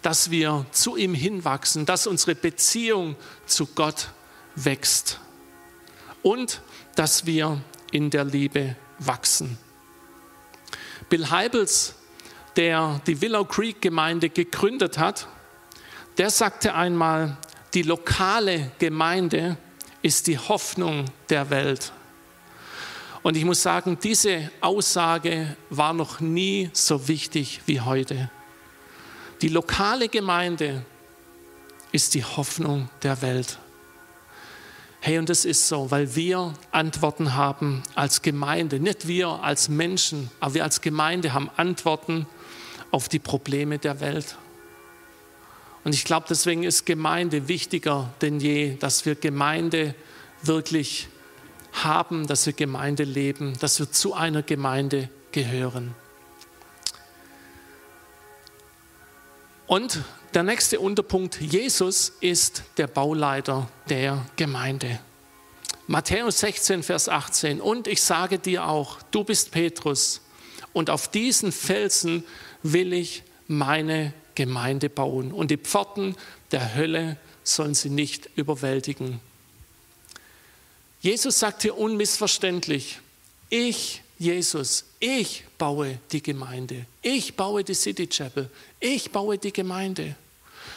dass 0.00 0.30
wir 0.30 0.64
zu 0.70 0.96
ihm 0.96 1.12
hinwachsen, 1.12 1.86
dass 1.86 2.06
unsere 2.06 2.36
Beziehung 2.36 3.16
zu 3.46 3.66
Gott 3.66 4.10
wächst 4.54 5.18
und 6.22 6.60
dass 6.96 7.26
wir 7.26 7.60
in 7.92 8.10
der 8.10 8.24
Liebe 8.24 8.76
wachsen. 8.98 9.58
Bill 11.08 11.30
Heibels, 11.30 11.94
der 12.56 13.00
die 13.06 13.20
Willow 13.20 13.44
Creek 13.44 13.80
Gemeinde 13.80 14.28
gegründet 14.28 14.98
hat, 14.98 15.26
der 16.18 16.30
sagte 16.30 16.74
einmal, 16.74 17.36
die 17.74 17.82
lokale 17.82 18.72
Gemeinde 18.78 19.56
ist 20.02 20.26
die 20.26 20.38
Hoffnung 20.38 21.06
der 21.28 21.50
Welt. 21.50 21.92
Und 23.22 23.36
ich 23.36 23.44
muss 23.44 23.62
sagen, 23.62 23.98
diese 24.02 24.50
Aussage 24.60 25.56
war 25.68 25.92
noch 25.92 26.20
nie 26.20 26.70
so 26.72 27.06
wichtig 27.06 27.60
wie 27.66 27.80
heute. 27.80 28.30
Die 29.42 29.48
lokale 29.48 30.08
Gemeinde 30.08 30.84
ist 31.92 32.14
die 32.14 32.24
Hoffnung 32.24 32.88
der 33.02 33.20
Welt. 33.22 33.58
Hey, 35.02 35.18
und 35.18 35.30
das 35.30 35.46
ist 35.46 35.66
so, 35.66 35.90
weil 35.90 36.14
wir 36.14 36.52
Antworten 36.72 37.34
haben 37.34 37.82
als 37.94 38.20
Gemeinde, 38.20 38.80
nicht 38.80 39.08
wir 39.08 39.28
als 39.28 39.70
Menschen, 39.70 40.30
aber 40.40 40.54
wir 40.54 40.64
als 40.64 40.82
Gemeinde 40.82 41.32
haben 41.32 41.50
Antworten 41.56 42.26
auf 42.90 43.08
die 43.08 43.18
Probleme 43.18 43.78
der 43.78 44.00
Welt. 44.00 44.36
Und 45.84 45.94
ich 45.94 46.04
glaube, 46.04 46.26
deswegen 46.28 46.64
ist 46.64 46.84
Gemeinde 46.84 47.48
wichtiger 47.48 48.12
denn 48.20 48.40
je, 48.40 48.76
dass 48.76 49.06
wir 49.06 49.14
Gemeinde 49.14 49.94
wirklich 50.42 51.08
haben, 51.72 52.26
dass 52.26 52.44
wir 52.44 52.52
Gemeinde 52.52 53.04
leben, 53.04 53.58
dass 53.58 53.78
wir 53.78 53.90
zu 53.90 54.12
einer 54.12 54.42
Gemeinde 54.42 55.08
gehören. 55.32 55.94
Und 59.66 60.00
der 60.34 60.42
nächste 60.42 60.80
Unterpunkt, 60.80 61.40
Jesus 61.40 62.12
ist 62.20 62.62
der 62.76 62.86
Bauleiter 62.86 63.68
der 63.88 64.24
Gemeinde. 64.36 65.00
Matthäus 65.86 66.40
16, 66.40 66.82
Vers 66.82 67.08
18. 67.08 67.60
Und 67.60 67.88
ich 67.88 68.02
sage 68.02 68.38
dir 68.38 68.66
auch, 68.66 69.02
du 69.10 69.24
bist 69.24 69.50
Petrus, 69.50 70.20
und 70.72 70.90
auf 70.90 71.08
diesen 71.08 71.52
Felsen 71.52 72.24
will 72.62 72.92
ich 72.92 73.22
meine 73.48 74.12
Gemeinde 74.34 74.88
bauen. 74.88 75.32
Und 75.32 75.50
die 75.50 75.56
Pforten 75.56 76.16
der 76.52 76.74
Hölle 76.74 77.16
sollen 77.42 77.74
sie 77.74 77.90
nicht 77.90 78.30
überwältigen. 78.36 79.20
Jesus 81.00 81.38
sagt 81.38 81.62
hier 81.62 81.76
unmissverständlich, 81.76 83.00
ich 83.48 84.02
Jesus, 84.20 84.84
ich 84.98 85.44
baue 85.56 85.98
die 86.12 86.22
Gemeinde, 86.22 86.84
ich 87.00 87.36
baue 87.36 87.64
die 87.64 87.72
City 87.72 88.06
Chapel, 88.06 88.50
ich 88.78 89.10
baue 89.10 89.38
die 89.38 89.50
Gemeinde. 89.50 90.14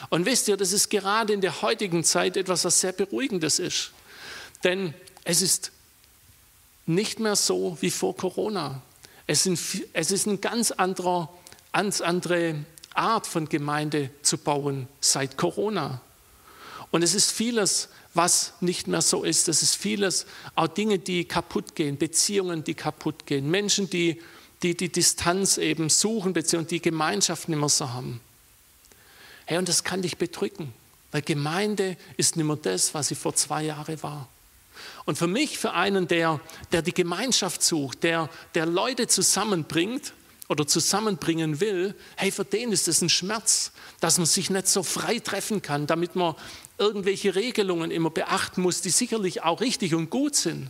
Und 0.10 0.26
wisst 0.26 0.48
ihr, 0.48 0.56
das 0.56 0.72
ist 0.72 0.90
gerade 0.90 1.34
in 1.34 1.42
der 1.42 1.62
heutigen 1.62 2.06
Zeit 2.06 2.38
etwas, 2.38 2.64
was 2.64 2.80
sehr 2.80 2.94
beruhigendes 2.94 3.60
ist. 3.60 3.92
Denn 4.64 4.94
es 5.26 5.42
ist 5.42 5.74
nicht 6.86 7.20
mehr 7.20 7.36
so 7.36 7.78
wie 7.82 7.92
vor 7.92 8.16
Corona. 8.16 8.82
Es, 9.28 9.44
sind, 9.44 9.60
es 9.92 10.12
ist 10.12 10.26
eine 10.26 10.38
ganz 10.38 10.72
andere, 10.72 11.28
ganz 11.74 12.00
andere 12.00 12.64
Art 12.94 13.28
von 13.28 13.50
Gemeinde 13.50 14.10
zu 14.22 14.38
bauen 14.38 14.88
seit 15.02 15.36
Corona. 15.36 16.00
Und 16.92 17.04
es 17.04 17.14
ist 17.14 17.30
vieles, 17.30 17.90
was 18.14 18.54
nicht 18.62 18.88
mehr 18.88 19.02
so 19.02 19.24
ist. 19.24 19.48
Das 19.48 19.64
ist 19.64 19.76
vieles, 19.76 20.26
auch 20.56 20.68
Dinge, 20.68 21.00
die 21.00 21.26
kaputt 21.26 21.76
gehen, 21.76 21.98
Beziehungen, 21.98 22.64
die 22.64 22.76
kaputt 22.76 23.26
gehen, 23.26 23.50
Menschen, 23.50 23.90
die 23.90 24.20
die, 24.64 24.76
die 24.76 24.90
Distanz 24.90 25.58
eben 25.58 25.90
suchen, 25.90 26.34
beziehungsweise 26.34 26.76
die 26.76 26.82
Gemeinschaft 26.82 27.50
nicht 27.50 27.60
mehr 27.60 27.70
so 27.70 27.90
haben. 27.92 28.22
Hey, 29.46 29.58
und 29.58 29.68
das 29.68 29.84
kann 29.84 30.02
dich 30.02 30.18
bedrücken, 30.18 30.74
weil 31.12 31.22
Gemeinde 31.22 31.98
ist 32.16 32.38
nicht 32.38 32.46
mehr 32.46 32.56
das, 32.56 32.94
was 32.94 33.10
sie 33.10 33.16
vor 33.16 33.36
zwei 33.36 33.64
Jahren 33.64 34.02
war. 34.02 34.30
Und 35.06 35.18
für 35.18 35.28
mich, 35.28 35.60
für 35.60 35.74
einen, 35.74 36.08
der, 36.08 36.40
der 36.72 36.82
die 36.82 36.94
Gemeinschaft 36.94 37.62
sucht, 37.62 38.04
der, 38.04 38.30
der 38.56 38.66
Leute 38.66 39.08
zusammenbringt 39.08 40.14
oder 40.48 40.66
zusammenbringen 40.66 41.60
will, 41.60 41.94
hey, 42.16 42.32
für 42.32 42.46
den 42.46 42.72
ist 42.72 42.88
es 42.88 43.02
ein 43.02 43.10
Schmerz, 43.10 43.72
dass 44.00 44.18
man 44.18 44.26
sich 44.26 44.50
nicht 44.50 44.68
so 44.68 44.82
frei 44.82 45.20
treffen 45.20 45.62
kann, 45.62 45.88
damit 45.88 46.16
man 46.16 46.36
irgendwelche 46.78 47.36
Regelungen 47.36 47.92
immer 47.92 48.10
beachten 48.10 48.62
muss, 48.62 48.82
die 48.82 48.90
sicherlich 48.90 49.44
auch 49.44 49.62
richtig 49.62 49.94
und 49.94 50.10
gut 50.10 50.36
sind. 50.36 50.70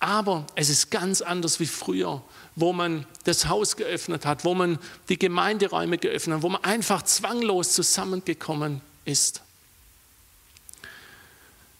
Aber 0.00 0.46
es 0.54 0.68
ist 0.68 0.90
ganz 0.90 1.22
anders 1.22 1.58
wie 1.58 1.66
früher, 1.66 2.22
wo 2.54 2.72
man 2.72 3.06
das 3.24 3.48
Haus 3.48 3.76
geöffnet 3.76 4.24
hat, 4.24 4.44
wo 4.44 4.54
man 4.54 4.78
die 5.08 5.18
Gemeinderäume 5.18 5.98
geöffnet 5.98 6.36
hat, 6.36 6.42
wo 6.42 6.48
man 6.48 6.62
einfach 6.62 7.02
zwanglos 7.02 7.72
zusammengekommen 7.72 8.80
ist. 9.04 9.42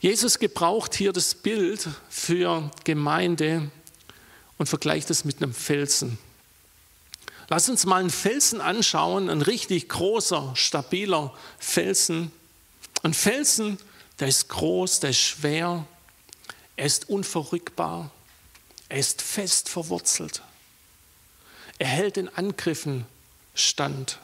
Jesus 0.00 0.38
gebraucht 0.38 0.94
hier 0.94 1.12
das 1.12 1.34
Bild 1.34 1.88
für 2.08 2.70
Gemeinde 2.84 3.70
und 4.56 4.68
vergleicht 4.68 5.10
es 5.10 5.24
mit 5.24 5.42
einem 5.42 5.54
Felsen. 5.54 6.18
Lass 7.48 7.68
uns 7.68 7.86
mal 7.86 8.00
einen 8.00 8.10
Felsen 8.10 8.60
anschauen, 8.60 9.30
ein 9.30 9.42
richtig 9.42 9.88
großer, 9.88 10.52
stabiler 10.54 11.34
Felsen. 11.58 12.30
Ein 13.02 13.14
Felsen, 13.14 13.78
der 14.18 14.28
ist 14.28 14.48
groß, 14.48 15.00
der 15.00 15.10
ist 15.10 15.20
schwer, 15.20 15.86
er 16.76 16.86
ist 16.86 17.08
unverrückbar, 17.08 18.10
er 18.88 18.98
ist 18.98 19.22
fest 19.22 19.68
verwurzelt. 19.68 20.42
Er 21.78 21.86
hält 21.86 22.16
den 22.16 22.28
Angriffen 22.28 23.06
stand. 23.54 24.18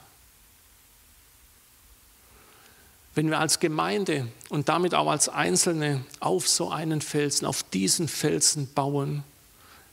Wenn 3.14 3.30
wir 3.30 3.38
als 3.38 3.60
Gemeinde 3.60 4.26
und 4.48 4.68
damit 4.68 4.94
auch 4.94 5.08
als 5.08 5.28
Einzelne 5.28 6.04
auf 6.18 6.48
so 6.48 6.70
einen 6.70 7.00
Felsen, 7.00 7.46
auf 7.46 7.62
diesen 7.62 8.08
Felsen 8.08 8.72
bauen, 8.74 9.22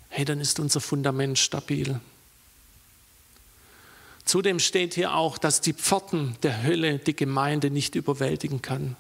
hey, 0.10 0.26
dann 0.26 0.40
ist 0.40 0.60
unser 0.60 0.82
Fundament 0.82 1.38
stabil. 1.38 2.00
Zudem 4.32 4.60
steht 4.60 4.94
hier 4.94 5.14
auch, 5.14 5.38
dass 5.38 5.60
die 5.60 5.74
Pforten 5.74 6.38
der 6.42 6.64
Hölle 6.64 7.00
die 7.00 7.18
Gemeinde 7.18 7.70
nicht 7.70 7.96
überwältigen 7.96 8.62
kann. 8.62 8.96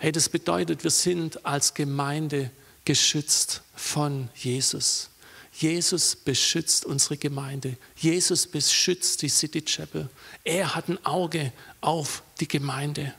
Hey, 0.00 0.10
das 0.10 0.28
bedeutet, 0.28 0.82
wir 0.82 0.90
sind 0.90 1.46
als 1.46 1.74
Gemeinde 1.74 2.50
geschützt 2.84 3.62
von 3.76 4.28
Jesus. 4.34 5.08
Jesus 5.52 6.16
beschützt 6.16 6.84
unsere 6.84 7.16
Gemeinde. 7.16 7.76
Jesus 7.94 8.48
beschützt 8.48 9.22
die 9.22 9.28
City 9.28 9.62
Chapel. 9.62 10.08
Er 10.42 10.74
hat 10.74 10.88
ein 10.88 11.06
Auge 11.06 11.52
auf 11.80 12.24
die 12.40 12.48
Gemeinde. 12.48 13.14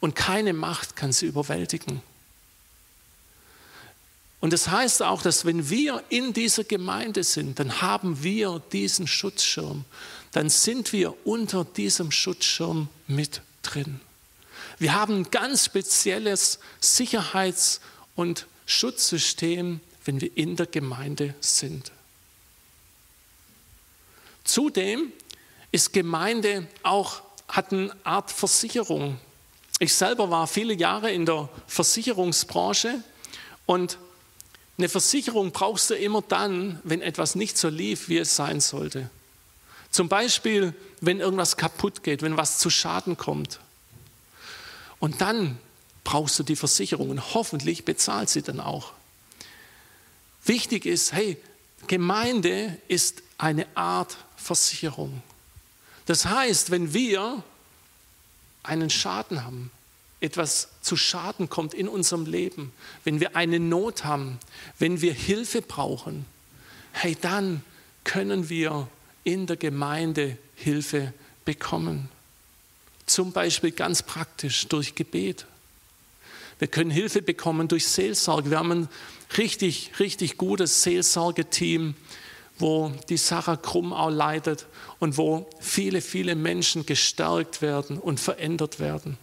Und 0.00 0.16
keine 0.16 0.54
Macht 0.54 0.96
kann 0.96 1.12
sie 1.12 1.26
überwältigen. 1.26 2.00
Und 4.40 4.52
das 4.52 4.68
heißt 4.68 5.02
auch, 5.02 5.22
dass 5.22 5.44
wenn 5.44 5.70
wir 5.70 6.02
in 6.08 6.32
dieser 6.32 6.64
Gemeinde 6.64 7.24
sind, 7.24 7.58
dann 7.58 7.80
haben 7.80 8.22
wir 8.22 8.62
diesen 8.72 9.06
Schutzschirm. 9.06 9.84
Dann 10.32 10.50
sind 10.50 10.92
wir 10.92 11.26
unter 11.26 11.64
diesem 11.64 12.10
Schutzschirm 12.10 12.88
mit 13.06 13.40
drin. 13.62 14.00
Wir 14.78 14.94
haben 14.94 15.20
ein 15.20 15.30
ganz 15.30 15.64
spezielles 15.64 16.58
Sicherheits- 16.80 17.80
und 18.14 18.46
Schutzsystem, 18.66 19.80
wenn 20.04 20.20
wir 20.20 20.36
in 20.36 20.56
der 20.56 20.66
Gemeinde 20.66 21.34
sind. 21.40 21.92
Zudem 24.44 25.12
ist 25.72 25.92
Gemeinde 25.92 26.66
auch, 26.82 27.22
hat 27.48 27.72
eine 27.72 27.94
Art 28.04 28.30
Versicherung. 28.30 29.18
Ich 29.78 29.94
selber 29.94 30.30
war 30.30 30.46
viele 30.46 30.74
Jahre 30.74 31.10
in 31.10 31.26
der 31.26 31.48
Versicherungsbranche 31.66 33.02
und 33.66 33.98
eine 34.78 34.88
Versicherung 34.88 35.52
brauchst 35.52 35.90
du 35.90 35.94
immer 35.94 36.22
dann, 36.22 36.80
wenn 36.84 37.00
etwas 37.00 37.34
nicht 37.34 37.56
so 37.56 37.68
lief, 37.68 38.08
wie 38.08 38.18
es 38.18 38.36
sein 38.36 38.60
sollte. 38.60 39.10
Zum 39.90 40.08
Beispiel, 40.08 40.74
wenn 41.00 41.20
irgendwas 41.20 41.56
kaputt 41.56 42.02
geht, 42.02 42.22
wenn 42.22 42.36
was 42.36 42.58
zu 42.58 42.68
Schaden 42.68 43.16
kommt. 43.16 43.60
Und 44.98 45.20
dann 45.20 45.58
brauchst 46.04 46.38
du 46.38 46.42
die 46.42 46.56
Versicherung 46.56 47.10
und 47.10 47.34
hoffentlich 47.34 47.84
bezahlt 47.84 48.28
sie 48.28 48.42
dann 48.42 48.60
auch. 48.60 48.92
Wichtig 50.44 50.86
ist, 50.86 51.12
hey, 51.12 51.36
Gemeinde 51.86 52.76
ist 52.88 53.22
eine 53.38 53.66
Art 53.74 54.16
Versicherung. 54.36 55.22
Das 56.06 56.26
heißt, 56.26 56.70
wenn 56.70 56.94
wir 56.94 57.42
einen 58.62 58.90
Schaden 58.90 59.44
haben, 59.44 59.70
etwas 60.20 60.68
zu 60.80 60.96
Schaden 60.96 61.48
kommt 61.48 61.74
in 61.74 61.88
unserem 61.88 62.26
Leben, 62.26 62.72
wenn 63.04 63.20
wir 63.20 63.36
eine 63.36 63.60
Not 63.60 64.04
haben, 64.04 64.38
wenn 64.78 65.00
wir 65.00 65.12
Hilfe 65.12 65.62
brauchen, 65.62 66.24
hey, 66.92 67.16
dann 67.20 67.62
können 68.04 68.48
wir 68.48 68.88
in 69.24 69.46
der 69.46 69.56
Gemeinde 69.56 70.38
Hilfe 70.54 71.12
bekommen. 71.44 72.08
Zum 73.04 73.32
Beispiel 73.32 73.72
ganz 73.72 74.02
praktisch 74.02 74.66
durch 74.68 74.94
Gebet. 74.94 75.46
Wir 76.58 76.68
können 76.68 76.90
Hilfe 76.90 77.20
bekommen 77.20 77.68
durch 77.68 77.86
Seelsorge. 77.86 78.50
Wir 78.50 78.58
haben 78.58 78.72
ein 78.72 78.88
richtig, 79.36 79.92
richtig 79.98 80.38
gutes 80.38 80.82
Seelsorgeteam, 80.82 81.94
wo 82.58 82.92
die 83.08 83.18
Sarah 83.18 83.56
Krumm 83.56 83.92
auch 83.92 84.10
leitet 84.10 84.66
und 84.98 85.18
wo 85.18 85.48
viele, 85.60 86.00
viele 86.00 86.34
Menschen 86.34 86.86
gestärkt 86.86 87.60
werden 87.60 87.98
und 87.98 88.18
verändert 88.18 88.80
werden. 88.80 89.18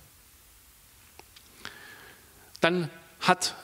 Dann 2.63 2.89
hat, 3.19 3.55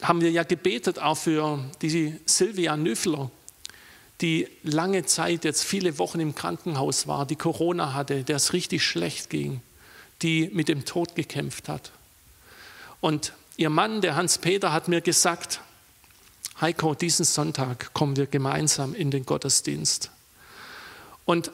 haben 0.00 0.22
wir 0.22 0.30
ja 0.30 0.44
gebetet 0.44 0.98
auch 0.98 1.16
für 1.16 1.62
die 1.82 2.18
Silvia 2.24 2.74
Nüffler, 2.74 3.30
die 4.22 4.48
lange 4.62 5.04
Zeit, 5.04 5.44
jetzt 5.44 5.62
viele 5.62 5.98
Wochen 5.98 6.20
im 6.20 6.34
Krankenhaus 6.34 7.06
war, 7.06 7.26
die 7.26 7.36
Corona 7.36 7.92
hatte, 7.92 8.24
der 8.24 8.36
es 8.36 8.54
richtig 8.54 8.82
schlecht 8.82 9.28
ging, 9.28 9.60
die 10.22 10.48
mit 10.54 10.68
dem 10.68 10.86
Tod 10.86 11.16
gekämpft 11.16 11.68
hat. 11.68 11.92
Und 13.02 13.34
ihr 13.58 13.68
Mann, 13.68 14.00
der 14.00 14.16
Hans-Peter, 14.16 14.72
hat 14.72 14.88
mir 14.88 15.02
gesagt, 15.02 15.60
Heiko, 16.62 16.94
diesen 16.94 17.26
Sonntag 17.26 17.92
kommen 17.92 18.16
wir 18.16 18.26
gemeinsam 18.26 18.94
in 18.94 19.10
den 19.10 19.26
Gottesdienst. 19.26 20.10
Und 21.26 21.50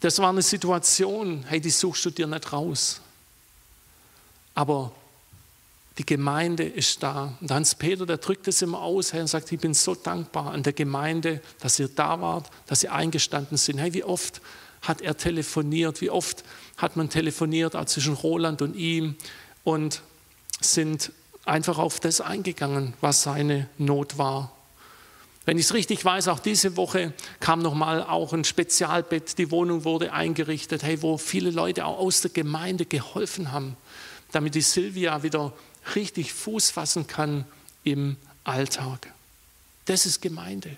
das 0.00 0.18
war 0.18 0.28
eine 0.28 0.42
Situation, 0.42 1.44
hey, 1.48 1.62
die 1.62 1.70
suchst 1.70 2.04
du 2.04 2.10
dir 2.10 2.26
nicht 2.26 2.52
raus. 2.52 3.00
Aber 4.54 4.92
die 6.00 6.06
Gemeinde 6.06 6.64
ist 6.64 7.02
da. 7.02 7.34
Und 7.42 7.50
Hans-Peter, 7.50 8.06
der 8.06 8.16
drückt 8.16 8.48
es 8.48 8.62
immer 8.62 8.80
aus, 8.80 9.12
hey, 9.12 9.20
und 9.20 9.26
sagt, 9.26 9.52
ich 9.52 9.60
bin 9.60 9.74
so 9.74 9.94
dankbar 9.94 10.50
an 10.50 10.62
der 10.62 10.72
Gemeinde, 10.72 11.42
dass 11.60 11.78
ihr 11.78 11.88
da 11.88 12.22
wart, 12.22 12.48
dass 12.66 12.82
ihr 12.82 12.94
eingestanden 12.94 13.58
sind. 13.58 13.76
Hey, 13.76 13.92
wie 13.92 14.02
oft 14.02 14.40
hat 14.80 15.02
er 15.02 15.18
telefoniert, 15.18 16.00
wie 16.00 16.08
oft 16.08 16.42
hat 16.78 16.96
man 16.96 17.10
telefoniert, 17.10 17.76
auch 17.76 17.84
zwischen 17.84 18.14
Roland 18.14 18.62
und 18.62 18.76
ihm 18.76 19.14
und 19.62 20.00
sind 20.62 21.12
einfach 21.44 21.76
auf 21.76 22.00
das 22.00 22.22
eingegangen, 22.22 22.94
was 23.02 23.24
seine 23.24 23.68
Not 23.76 24.16
war. 24.16 24.56
Wenn 25.44 25.58
ich 25.58 25.66
es 25.66 25.74
richtig 25.74 26.02
weiß, 26.02 26.28
auch 26.28 26.38
diese 26.38 26.78
Woche 26.78 27.12
kam 27.40 27.60
nochmal 27.60 28.04
auch 28.04 28.32
ein 28.32 28.44
Spezialbett, 28.44 29.36
die 29.36 29.50
Wohnung 29.50 29.84
wurde 29.84 30.14
eingerichtet, 30.14 30.82
hey, 30.82 31.02
wo 31.02 31.18
viele 31.18 31.50
Leute 31.50 31.84
auch 31.84 31.98
aus 31.98 32.22
der 32.22 32.30
Gemeinde 32.30 32.86
geholfen 32.86 33.52
haben, 33.52 33.76
damit 34.32 34.54
die 34.54 34.62
Silvia 34.62 35.22
wieder 35.22 35.52
richtig 35.94 36.32
Fuß 36.32 36.70
fassen 36.70 37.06
kann 37.06 37.44
im 37.84 38.16
Alltag. 38.44 39.12
Das 39.86 40.06
ist 40.06 40.20
Gemeinde. 40.20 40.76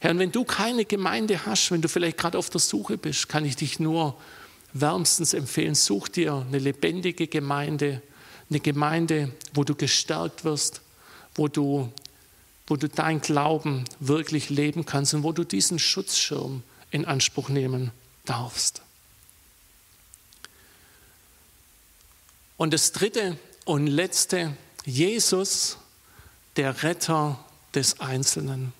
Herr, 0.00 0.10
und 0.10 0.18
wenn 0.18 0.32
du 0.32 0.44
keine 0.44 0.84
Gemeinde 0.84 1.46
hast, 1.46 1.70
wenn 1.70 1.82
du 1.82 1.88
vielleicht 1.88 2.18
gerade 2.18 2.38
auf 2.38 2.50
der 2.50 2.60
Suche 2.60 2.98
bist, 2.98 3.28
kann 3.28 3.44
ich 3.44 3.56
dich 3.56 3.78
nur 3.78 4.18
wärmstens 4.72 5.34
empfehlen, 5.34 5.74
such 5.74 6.08
dir 6.08 6.44
eine 6.46 6.58
lebendige 6.58 7.26
Gemeinde, 7.26 8.02
eine 8.50 8.60
Gemeinde, 8.60 9.32
wo 9.54 9.64
du 9.64 9.74
gestärkt 9.74 10.44
wirst, 10.44 10.80
wo 11.34 11.48
du, 11.48 11.92
wo 12.66 12.76
du 12.76 12.88
dein 12.88 13.20
Glauben 13.20 13.84
wirklich 14.00 14.50
leben 14.50 14.84
kannst 14.84 15.14
und 15.14 15.22
wo 15.22 15.32
du 15.32 15.44
diesen 15.44 15.78
Schutzschirm 15.78 16.62
in 16.90 17.04
Anspruch 17.04 17.48
nehmen 17.48 17.90
darfst. 18.24 18.82
Und 22.56 22.72
das 22.72 22.92
dritte 22.92 23.36
und 23.64 23.86
letzte, 23.86 24.56
Jesus, 24.84 25.78
der 26.56 26.82
Retter 26.82 27.42
des 27.74 28.00
Einzelnen. 28.00 28.72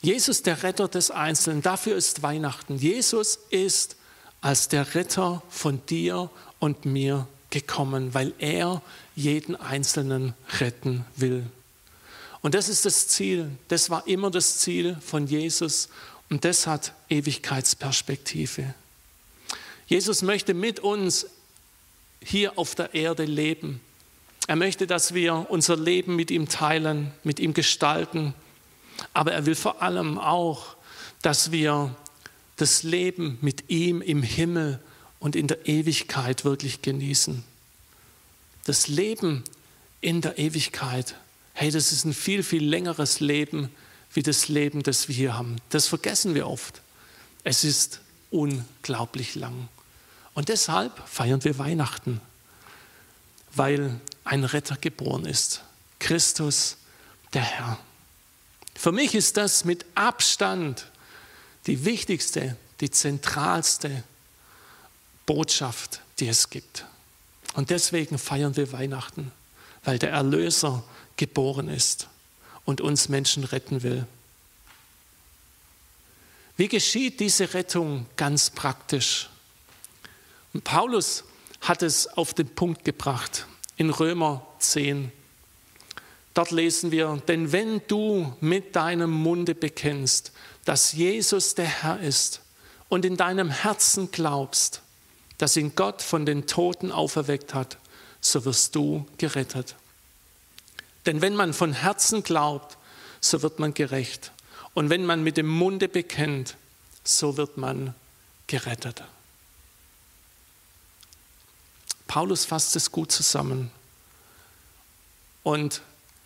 Jesus, 0.00 0.42
der 0.42 0.62
Retter 0.62 0.88
des 0.88 1.10
Einzelnen, 1.10 1.62
dafür 1.62 1.96
ist 1.96 2.22
Weihnachten. 2.22 2.76
Jesus 2.76 3.38
ist 3.50 3.96
als 4.40 4.68
der 4.68 4.94
Retter 4.94 5.42
von 5.48 5.84
dir 5.86 6.30
und 6.60 6.84
mir 6.84 7.26
gekommen, 7.50 8.14
weil 8.14 8.32
er 8.38 8.82
jeden 9.16 9.56
Einzelnen 9.56 10.34
retten 10.60 11.04
will. 11.16 11.44
Und 12.40 12.54
das 12.54 12.68
ist 12.68 12.84
das 12.84 13.08
Ziel, 13.08 13.50
das 13.66 13.90
war 13.90 14.06
immer 14.06 14.30
das 14.30 14.58
Ziel 14.58 14.96
von 15.04 15.26
Jesus 15.26 15.88
und 16.30 16.44
das 16.44 16.66
hat 16.66 16.92
Ewigkeitsperspektive. 17.08 18.74
Jesus 19.88 20.22
möchte 20.22 20.54
mit 20.54 20.78
uns 20.80 21.26
hier 22.22 22.58
auf 22.58 22.74
der 22.74 22.94
Erde 22.94 23.24
leben. 23.24 23.80
Er 24.46 24.56
möchte, 24.56 24.86
dass 24.86 25.14
wir 25.14 25.46
unser 25.50 25.76
Leben 25.76 26.16
mit 26.16 26.30
ihm 26.30 26.48
teilen, 26.48 27.12
mit 27.22 27.38
ihm 27.40 27.54
gestalten, 27.54 28.34
aber 29.12 29.32
er 29.32 29.46
will 29.46 29.54
vor 29.54 29.82
allem 29.82 30.18
auch, 30.18 30.76
dass 31.22 31.52
wir 31.52 31.94
das 32.56 32.82
Leben 32.82 33.38
mit 33.40 33.68
ihm 33.68 34.00
im 34.00 34.22
Himmel 34.22 34.80
und 35.18 35.36
in 35.36 35.46
der 35.46 35.66
Ewigkeit 35.68 36.44
wirklich 36.44 36.82
genießen. 36.82 37.44
Das 38.64 38.88
Leben 38.88 39.44
in 40.00 40.20
der 40.20 40.38
Ewigkeit, 40.38 41.14
hey, 41.54 41.70
das 41.70 41.92
ist 41.92 42.04
ein 42.04 42.14
viel, 42.14 42.42
viel 42.42 42.64
längeres 42.64 43.20
Leben 43.20 43.70
wie 44.12 44.22
das 44.22 44.48
Leben, 44.48 44.82
das 44.82 45.08
wir 45.08 45.14
hier 45.14 45.36
haben. 45.36 45.56
Das 45.70 45.86
vergessen 45.86 46.34
wir 46.34 46.48
oft. 46.48 46.80
Es 47.44 47.64
ist 47.64 48.00
unglaublich 48.30 49.34
lang. 49.34 49.68
Und 50.38 50.50
deshalb 50.50 50.92
feiern 51.08 51.42
wir 51.42 51.58
Weihnachten, 51.58 52.20
weil 53.56 54.00
ein 54.22 54.44
Retter 54.44 54.76
geboren 54.76 55.26
ist. 55.26 55.62
Christus, 55.98 56.76
der 57.34 57.42
Herr. 57.42 57.76
Für 58.76 58.92
mich 58.92 59.16
ist 59.16 59.36
das 59.36 59.64
mit 59.64 59.84
Abstand 59.96 60.92
die 61.66 61.84
wichtigste, 61.84 62.56
die 62.78 62.88
zentralste 62.88 64.04
Botschaft, 65.26 66.02
die 66.20 66.28
es 66.28 66.50
gibt. 66.50 66.86
Und 67.54 67.70
deswegen 67.70 68.16
feiern 68.16 68.54
wir 68.54 68.70
Weihnachten, 68.70 69.32
weil 69.82 69.98
der 69.98 70.12
Erlöser 70.12 70.84
geboren 71.16 71.68
ist 71.68 72.06
und 72.64 72.80
uns 72.80 73.08
Menschen 73.08 73.42
retten 73.42 73.82
will. 73.82 74.06
Wie 76.56 76.68
geschieht 76.68 77.18
diese 77.18 77.54
Rettung 77.54 78.06
ganz 78.14 78.50
praktisch? 78.50 79.30
Paulus 80.62 81.24
hat 81.60 81.82
es 81.82 82.06
auf 82.06 82.34
den 82.34 82.48
Punkt 82.48 82.84
gebracht 82.84 83.46
in 83.76 83.90
Römer 83.90 84.46
10. 84.58 85.12
Dort 86.34 86.50
lesen 86.50 86.90
wir, 86.92 87.20
denn 87.26 87.52
wenn 87.52 87.82
du 87.88 88.32
mit 88.40 88.76
deinem 88.76 89.10
Munde 89.10 89.54
bekennst, 89.54 90.32
dass 90.64 90.92
Jesus 90.92 91.54
der 91.54 91.82
Herr 91.82 92.00
ist 92.00 92.42
und 92.88 93.04
in 93.04 93.16
deinem 93.16 93.50
Herzen 93.50 94.10
glaubst, 94.10 94.82
dass 95.38 95.56
ihn 95.56 95.74
Gott 95.74 96.02
von 96.02 96.26
den 96.26 96.46
Toten 96.46 96.92
auferweckt 96.92 97.54
hat, 97.54 97.78
so 98.20 98.44
wirst 98.44 98.74
du 98.74 99.06
gerettet. 99.18 99.76
Denn 101.06 101.20
wenn 101.22 101.34
man 101.34 101.54
von 101.54 101.72
Herzen 101.72 102.22
glaubt, 102.22 102.76
so 103.20 103.42
wird 103.42 103.58
man 103.58 103.74
gerecht. 103.74 104.32
Und 104.74 104.90
wenn 104.90 105.06
man 105.06 105.22
mit 105.22 105.36
dem 105.36 105.48
Munde 105.48 105.88
bekennt, 105.88 106.56
so 107.02 107.36
wird 107.36 107.56
man 107.56 107.94
gerettet. 108.46 109.02
Paulus 112.08 112.44
fasst 112.44 112.74
es 112.74 112.90
gut 112.90 113.12
zusammen. 113.12 113.70
Und 115.44 115.82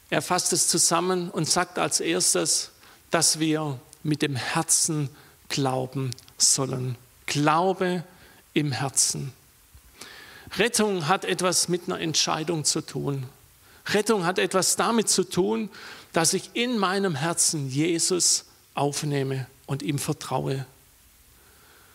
er 0.08 0.22
fasst 0.22 0.54
es 0.54 0.68
zusammen 0.68 1.28
und 1.30 1.48
sagt 1.48 1.78
als 1.78 2.00
erstes, 2.00 2.70
dass 3.10 3.38
wir 3.38 3.78
mit 4.02 4.22
dem 4.22 4.36
Herzen 4.36 5.10
glauben 5.48 6.12
sollen. 6.38 6.96
Glaube 7.26 8.04
im 8.54 8.72
Herzen. 8.72 9.32
Rettung 10.56 11.08
hat 11.08 11.24
etwas 11.24 11.68
mit 11.68 11.84
einer 11.86 12.00
Entscheidung 12.00 12.64
zu 12.64 12.80
tun. 12.80 13.26
Rettung 13.86 14.24
hat 14.24 14.38
etwas 14.38 14.76
damit 14.76 15.08
zu 15.08 15.24
tun, 15.24 15.70
dass 16.12 16.34
ich 16.34 16.50
in 16.54 16.78
meinem 16.78 17.14
Herzen 17.14 17.68
Jesus 17.68 18.44
aufnehme 18.74 19.46
und 19.66 19.82
ihm 19.82 19.98
vertraue. 19.98 20.66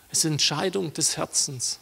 Es 0.10 0.20
ist 0.20 0.26
eine 0.26 0.34
Entscheidung 0.34 0.94
des 0.94 1.18
Herzens. 1.18 1.80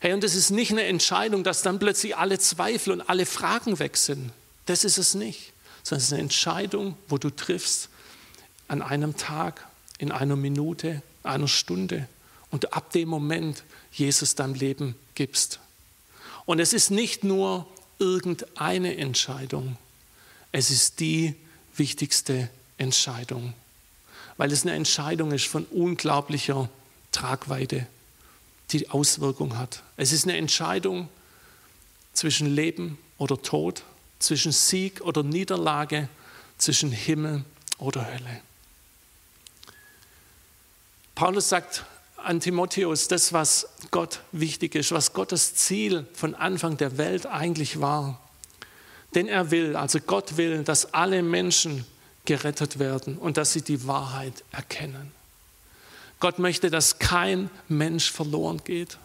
Hey, 0.00 0.12
und 0.12 0.22
es 0.22 0.34
ist 0.34 0.50
nicht 0.50 0.70
eine 0.70 0.84
Entscheidung, 0.84 1.42
dass 1.42 1.62
dann 1.62 1.78
plötzlich 1.78 2.16
alle 2.16 2.38
Zweifel 2.38 2.92
und 2.92 3.00
alle 3.02 3.26
Fragen 3.26 3.78
weg 3.78 3.96
sind. 3.96 4.32
Das 4.66 4.84
ist 4.84 4.98
es 4.98 5.14
nicht. 5.14 5.52
Sondern 5.82 5.98
es 5.98 6.06
ist 6.06 6.12
eine 6.12 6.22
Entscheidung, 6.22 6.96
wo 7.08 7.18
du 7.18 7.30
triffst 7.30 7.88
an 8.68 8.82
einem 8.82 9.16
Tag, 9.16 9.66
in 9.98 10.12
einer 10.12 10.36
Minute, 10.36 11.02
einer 11.22 11.48
Stunde 11.48 12.06
und 12.50 12.72
ab 12.72 12.92
dem 12.92 13.08
Moment 13.08 13.64
Jesus 13.92 14.34
dein 14.34 14.54
Leben 14.54 14.94
gibst. 15.14 15.60
Und 16.46 16.60
es 16.60 16.72
ist 16.72 16.90
nicht 16.90 17.24
nur 17.24 17.66
irgendeine 17.98 18.96
Entscheidung, 18.96 19.76
es 20.52 20.70
ist 20.70 21.00
die 21.00 21.34
wichtigste 21.76 22.48
Entscheidung, 22.78 23.54
weil 24.36 24.52
es 24.52 24.62
eine 24.62 24.74
Entscheidung 24.74 25.32
ist 25.32 25.46
von 25.46 25.64
unglaublicher 25.64 26.68
Tragweite, 27.12 27.86
die 28.70 28.90
Auswirkung 28.90 29.56
hat. 29.58 29.82
Es 29.96 30.12
ist 30.12 30.24
eine 30.24 30.36
Entscheidung 30.36 31.08
zwischen 32.12 32.54
Leben 32.54 32.98
oder 33.16 33.40
Tod, 33.40 33.82
zwischen 34.18 34.52
Sieg 34.52 35.00
oder 35.00 35.22
Niederlage, 35.22 36.08
zwischen 36.58 36.90
Himmel 36.90 37.44
oder 37.78 38.06
Hölle. 38.06 38.40
Paulus 41.14 41.48
sagt 41.48 41.84
an 42.16 42.40
Timotheus, 42.40 43.08
das, 43.08 43.32
was 43.32 43.68
Gott 43.90 44.20
wichtig 44.32 44.74
ist, 44.74 44.92
was 44.92 45.12
Gottes 45.12 45.54
Ziel 45.54 46.06
von 46.12 46.34
Anfang 46.34 46.76
der 46.76 46.98
Welt 46.98 47.26
eigentlich 47.26 47.80
war. 47.80 48.20
Denn 49.14 49.28
er 49.28 49.50
will, 49.50 49.76
also 49.76 50.00
Gott 50.00 50.36
will, 50.36 50.64
dass 50.64 50.92
alle 50.92 51.22
Menschen 51.22 51.86
gerettet 52.24 52.78
werden 52.78 53.16
und 53.16 53.36
dass 53.36 53.52
sie 53.52 53.62
die 53.62 53.86
Wahrheit 53.86 54.44
erkennen. 54.52 55.12
Gott 56.20 56.38
möchte, 56.38 56.70
dass 56.70 56.98
kein 56.98 57.50
Mensch 57.68 58.10
verloren 58.10 58.60
geht. 58.64 58.98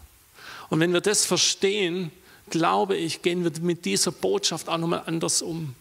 Und 0.69 0.80
wenn 0.80 0.93
wir 0.93 1.02
das 1.02 1.26
verstehen, 1.26 2.12
glaube 2.49 2.95
ich, 2.95 3.21
gehen 3.21 3.43
wir 3.43 3.52
mit 3.62 3.86
dieser 3.86 4.12
Botschaft 4.12 4.69
auch 4.69 4.78
nochmal 4.78 5.04
anders 5.06 5.41
um. 5.41 5.76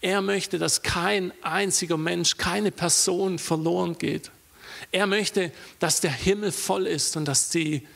Er 0.00 0.22
möchte, 0.22 0.58
dass 0.58 0.82
kein 0.82 1.32
einziger 1.42 1.96
Mensch, 1.96 2.36
keine 2.36 2.70
Person 2.70 3.38
verloren 3.38 3.98
geht. 3.98 4.30
Er 4.92 5.06
möchte, 5.06 5.52
dass 5.80 6.00
der 6.00 6.12
Himmel 6.12 6.52
voll 6.52 6.86
ist 6.86 7.16
und 7.16 7.24
dass 7.24 7.50
die 7.50 7.86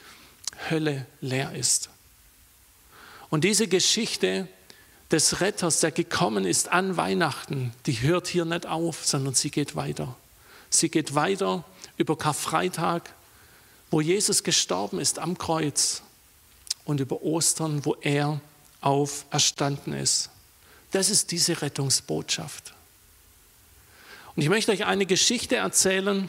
Hölle 0.68 1.07
leer 1.21 1.55
ist. 1.55 1.90
Und 3.31 3.45
diese 3.45 3.68
Geschichte 3.68 4.49
des 5.11 5.40
Retters, 5.40 5.81
der 5.81 5.92
gekommen 5.92 6.45
ist 6.45 6.71
an 6.71 6.97
Weihnachten, 6.97 7.73
die 7.87 8.01
hört 8.01 8.27
hier 8.27 8.45
nicht 8.45 8.66
auf, 8.66 9.07
sondern 9.07 9.35
sie 9.35 9.51
geht 9.51 9.77
weiter. 9.77 10.16
Sie 10.71 10.88
geht 10.88 11.14
weiter 11.14 11.64
über 11.96 12.16
Karfreitag, 12.16 13.12
wo 13.90 14.00
Jesus 14.00 14.42
gestorben 14.42 14.98
ist 14.98 15.18
am 15.18 15.37
Kreuz 15.38 16.02
und 16.85 17.00
über 17.00 17.22
Ostern, 17.22 17.85
wo 17.85 17.96
er 18.00 18.40
auferstanden 18.81 19.92
ist. 19.92 20.31
Das 20.90 21.11
ist 21.11 21.31
diese 21.31 21.62
Rettungsbotschaft. 21.62 22.74
Und 24.35 24.42
ich 24.42 24.48
möchte 24.48 24.72
euch 24.72 24.85
eine 24.85 25.07
Geschichte 25.07 25.57
erzählen, 25.57 26.28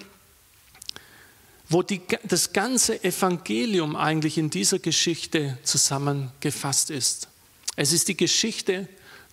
wo 1.69 1.81
die, 1.81 2.01
das 2.23 2.53
ganze 2.53 3.03
Evangelium 3.03 3.95
eigentlich 3.95 4.37
in 4.37 4.49
dieser 4.49 4.79
Geschichte 4.79 5.57
zusammengefasst 5.63 6.89
ist. 6.89 7.29
Es 7.75 7.91
ist 7.91 8.07
die 8.07 8.17
Geschichte 8.17 8.87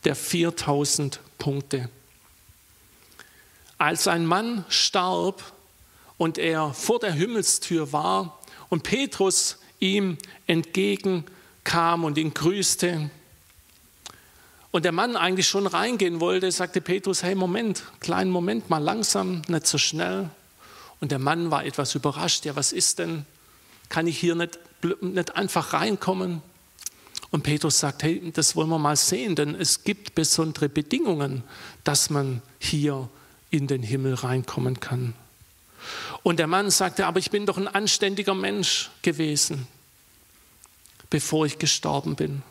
der 0.04 0.14
4000 0.14 1.20
Punkte. 1.38 1.90
Als 3.76 4.06
ein 4.06 4.24
Mann 4.24 4.64
starb 4.68 5.52
und 6.20 6.36
er 6.36 6.74
vor 6.74 6.98
der 6.98 7.14
Himmelstür 7.14 7.94
war 7.94 8.38
und 8.68 8.82
Petrus 8.82 9.56
ihm 9.78 10.18
entgegenkam 10.46 12.04
und 12.04 12.18
ihn 12.18 12.34
grüßte, 12.34 13.08
und 14.70 14.84
der 14.84 14.92
Mann 14.92 15.16
eigentlich 15.16 15.48
schon 15.48 15.66
reingehen 15.66 16.20
wollte, 16.20 16.52
sagte 16.52 16.82
Petrus, 16.82 17.22
hey 17.22 17.34
Moment, 17.34 17.82
kleinen 18.00 18.30
Moment 18.30 18.68
mal 18.68 18.78
langsam, 18.78 19.40
nicht 19.48 19.66
so 19.66 19.78
schnell. 19.78 20.30
Und 21.00 21.10
der 21.10 21.18
Mann 21.18 21.50
war 21.50 21.64
etwas 21.64 21.94
überrascht. 21.94 22.44
Ja, 22.44 22.54
was 22.54 22.70
ist 22.72 22.98
denn? 22.98 23.24
Kann 23.88 24.06
ich 24.06 24.18
hier 24.18 24.34
nicht, 24.34 24.60
nicht 25.00 25.34
einfach 25.34 25.72
reinkommen? 25.72 26.42
Und 27.30 27.42
Petrus 27.42 27.80
sagt, 27.80 28.02
hey, 28.02 28.30
das 28.32 28.54
wollen 28.54 28.68
wir 28.68 28.78
mal 28.78 28.94
sehen, 28.94 29.34
denn 29.34 29.56
es 29.56 29.82
gibt 29.82 30.14
besondere 30.14 30.68
Bedingungen, 30.68 31.42
dass 31.82 32.10
man 32.10 32.42
hier 32.60 33.08
in 33.50 33.66
den 33.66 33.82
Himmel 33.82 34.14
reinkommen 34.14 34.78
kann. 34.78 35.14
Und 36.22 36.38
der 36.38 36.46
Mann 36.46 36.70
sagte, 36.70 37.06
aber 37.06 37.18
ich 37.18 37.30
bin 37.30 37.46
doch 37.46 37.56
ein 37.56 37.68
anständiger 37.68 38.34
Mensch 38.34 38.90
gewesen, 39.02 39.66
bevor 41.08 41.46
ich 41.46 41.58
gestorben 41.58 42.16
bin. 42.16 42.42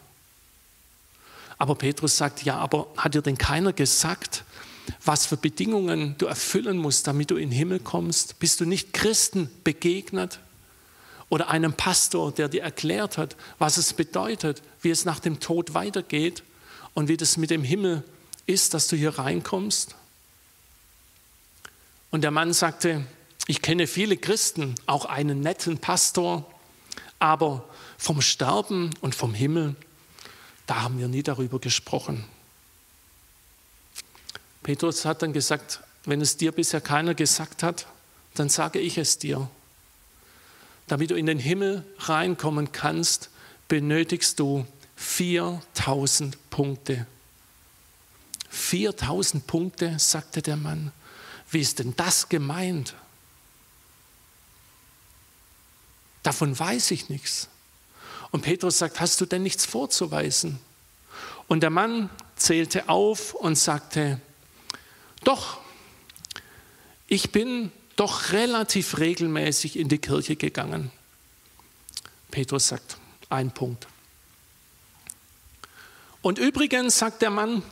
Aber 1.57 1.75
Petrus 1.75 2.17
sagt, 2.17 2.43
ja, 2.43 2.57
aber 2.57 2.87
hat 2.97 3.13
dir 3.13 3.21
denn 3.21 3.37
keiner 3.37 3.73
gesagt, 3.73 4.43
was 5.03 5.25
für 5.25 5.37
Bedingungen 5.37 6.15
du 6.17 6.25
erfüllen 6.25 6.77
musst, 6.77 7.05
damit 7.05 7.31
du 7.31 7.35
in 7.35 7.49
den 7.49 7.57
Himmel 7.57 7.79
kommst? 7.79 8.39
Bist 8.39 8.59
du 8.59 8.65
nicht 8.65 8.93
Christen 8.93 9.49
begegnet? 9.63 10.39
Oder 11.27 11.49
einem 11.49 11.73
Pastor, 11.73 12.31
der 12.31 12.49
dir 12.49 12.63
erklärt 12.63 13.17
hat, 13.17 13.35
was 13.59 13.77
es 13.77 13.93
bedeutet, 13.93 14.63
wie 14.81 14.89
es 14.89 15.05
nach 15.05 15.19
dem 15.19 15.39
Tod 15.39 15.75
weitergeht 15.75 16.43
und 16.95 17.07
wie 17.07 17.17
das 17.17 17.37
mit 17.37 17.51
dem 17.51 17.63
Himmel 17.63 18.03
ist, 18.47 18.73
dass 18.73 18.87
du 18.87 18.95
hier 18.95 19.19
reinkommst? 19.19 19.95
Und 22.09 22.21
der 22.21 22.31
Mann 22.31 22.53
sagte, 22.53 23.05
ich 23.49 23.63
kenne 23.63 23.87
viele 23.87 24.15
Christen, 24.15 24.75
auch 24.85 25.05
einen 25.05 25.41
netten 25.41 25.79
Pastor, 25.79 26.45
aber 27.17 27.67
vom 27.97 28.21
Sterben 28.21 28.91
und 29.01 29.15
vom 29.15 29.33
Himmel, 29.33 29.75
da 30.67 30.83
haben 30.83 30.99
wir 30.99 31.07
nie 31.07 31.23
darüber 31.23 31.57
gesprochen. 31.57 32.25
Petrus 34.61 35.03
hat 35.03 35.23
dann 35.23 35.33
gesagt, 35.33 35.79
wenn 36.05 36.21
es 36.21 36.37
dir 36.37 36.51
bisher 36.51 36.79
keiner 36.79 37.15
gesagt 37.15 37.63
hat, 37.63 37.87
dann 38.35 38.49
sage 38.49 38.77
ich 38.77 38.99
es 38.99 39.17
dir. 39.17 39.49
Damit 40.85 41.09
du 41.09 41.15
in 41.15 41.25
den 41.25 41.39
Himmel 41.39 41.83
reinkommen 41.97 42.71
kannst, 42.71 43.31
benötigst 43.67 44.39
du 44.39 44.67
4000 44.95 46.37
Punkte. 46.51 47.07
4000 48.51 49.47
Punkte, 49.47 49.97
sagte 49.97 50.43
der 50.43 50.55
Mann. 50.55 50.91
Wie 51.49 51.61
ist 51.61 51.79
denn 51.79 51.95
das 51.95 52.29
gemeint? 52.29 52.93
Davon 56.29 56.59
weiß 56.59 56.91
ich 56.91 57.09
nichts. 57.09 57.49
Und 58.29 58.41
Petrus 58.41 58.77
sagt, 58.77 58.99
hast 58.99 59.19
du 59.19 59.25
denn 59.25 59.41
nichts 59.41 59.65
vorzuweisen? 59.65 60.59
Und 61.47 61.61
der 61.61 61.71
Mann 61.71 62.11
zählte 62.35 62.87
auf 62.87 63.33
und 63.33 63.57
sagte, 63.57 64.21
doch, 65.23 65.57
ich 67.07 67.31
bin 67.31 67.71
doch 67.95 68.31
relativ 68.31 68.99
regelmäßig 68.99 69.79
in 69.79 69.89
die 69.89 69.97
Kirche 69.97 70.35
gegangen. 70.35 70.91
Petrus 72.29 72.67
sagt, 72.67 72.97
ein 73.31 73.49
Punkt. 73.49 73.87
Und 76.21 76.37
übrigens, 76.37 76.99
sagt 76.99 77.23
der 77.23 77.31
Mann, 77.31 77.63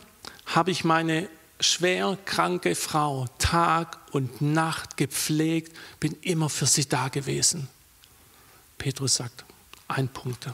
habe 0.48 0.72
ich 0.72 0.84
meine 0.84 1.30
schwer 1.60 2.18
kranke 2.26 2.74
Frau 2.74 3.28
Tag 3.38 4.00
und 4.14 4.42
Nacht 4.42 4.98
gepflegt, 4.98 5.78
bin 6.00 6.18
immer 6.24 6.50
für 6.50 6.66
sie 6.66 6.90
da 6.90 7.10
gewesen. 7.10 7.70
Petrus 8.78 9.16
sagt, 9.16 9.46
ein 9.88 10.08
Punkt. 10.10 10.48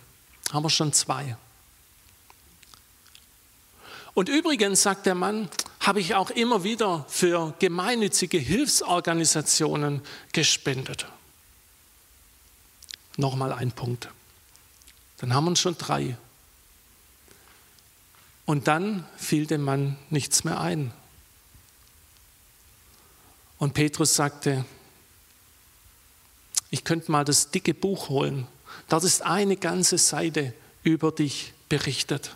Haben 0.52 0.64
wir 0.64 0.70
schon 0.70 0.94
zwei. 0.94 1.38
Und 4.14 4.30
übrigens, 4.30 4.84
sagt 4.84 5.06
der 5.06 5.16
Mann, 5.16 5.50
habe 5.80 6.00
ich 6.00 6.16
auch 6.16 6.30
immer 6.30 6.64
wieder 6.64 7.06
für 7.10 7.54
gemeinnützige 7.60 8.38
Hilfsorganisationen 8.38 10.02
gespendet. 10.32 11.08
Nochmal 13.18 13.52
ein 13.54 13.72
Punkt. 13.72 14.10
Dann 15.18 15.34
haben 15.34 15.46
wir 15.46 15.56
schon 15.56 15.78
drei. 15.78 16.18
Und 18.46 18.68
dann 18.68 19.06
fiel 19.18 19.46
dem 19.46 19.64
Mann 19.64 19.98
nichts 20.10 20.44
mehr 20.44 20.60
ein. 20.60 20.92
Und 23.58 23.74
Petrus 23.74 24.16
sagte, 24.16 24.66
ich 26.74 26.84
könnte 26.84 27.12
mal 27.12 27.24
das 27.24 27.52
dicke 27.52 27.76
Buch 27.76 28.10
holen. 28.10 28.48
Dort 28.90 29.04
ist 29.04 29.22
eine 29.22 29.58
ganze 29.58 30.00
Seite 30.00 30.56
über 30.82 31.12
dich 31.12 31.54
berichtet. 31.70 32.36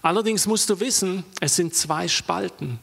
Allerdings 0.00 0.46
musst 0.46 0.70
du 0.70 0.78
wissen, 0.78 1.24
es 1.40 1.56
sind 1.56 1.74
zwei 1.74 2.06
Spalten. 2.06 2.78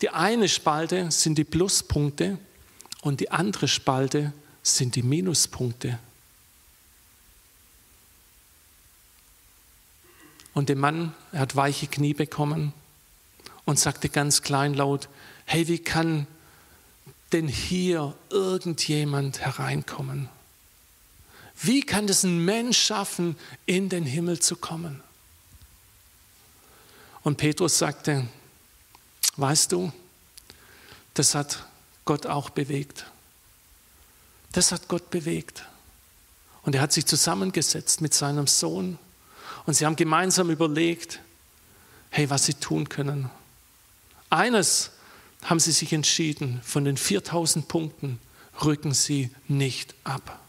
Die 0.00 0.10
eine 0.10 0.48
Spalte 0.48 1.10
sind 1.10 1.38
die 1.38 1.44
Pluspunkte 1.44 2.38
und 3.00 3.18
die 3.18 3.32
andere 3.32 3.66
Spalte 3.66 4.32
sind 4.62 4.94
die 4.94 5.02
Minuspunkte. 5.02 5.98
Und 10.54 10.68
der 10.68 10.76
Mann, 10.76 11.14
er 11.32 11.40
hat 11.40 11.56
weiche 11.56 11.88
Knie 11.88 12.14
bekommen 12.14 12.72
und 13.64 13.80
sagte 13.80 14.08
ganz 14.08 14.42
kleinlaut, 14.42 15.08
hey, 15.46 15.66
wie 15.66 15.80
kann 15.80 16.28
denn 17.32 17.48
hier 17.48 18.14
irgendjemand 18.30 19.40
hereinkommen? 19.40 20.28
Wie 21.62 21.82
kann 21.82 22.08
es 22.08 22.24
ein 22.24 22.44
Mensch 22.44 22.78
schaffen, 22.78 23.36
in 23.66 23.88
den 23.88 24.04
Himmel 24.04 24.40
zu 24.40 24.56
kommen? 24.56 25.02
Und 27.22 27.36
Petrus 27.36 27.78
sagte, 27.78 28.26
weißt 29.36 29.72
du, 29.72 29.92
das 31.14 31.34
hat 31.34 31.66
Gott 32.04 32.26
auch 32.26 32.50
bewegt. 32.50 33.04
Das 34.52 34.72
hat 34.72 34.88
Gott 34.88 35.10
bewegt. 35.10 35.66
Und 36.62 36.74
er 36.74 36.80
hat 36.80 36.92
sich 36.92 37.06
zusammengesetzt 37.06 38.00
mit 38.00 38.14
seinem 38.14 38.46
Sohn 38.46 38.98
und 39.66 39.74
sie 39.74 39.86
haben 39.86 39.96
gemeinsam 39.96 40.50
überlegt, 40.50 41.20
hey, 42.10 42.28
was 42.30 42.46
sie 42.46 42.54
tun 42.54 42.88
können. 42.88 43.30
Eines 44.30 44.90
haben 45.42 45.60
sie 45.60 45.72
sich 45.72 45.92
entschieden, 45.92 46.60
von 46.62 46.84
den 46.84 46.96
4000 46.96 47.68
Punkten 47.68 48.20
rücken 48.64 48.92
sie 48.92 49.30
nicht 49.48 49.94
ab. 50.04 50.40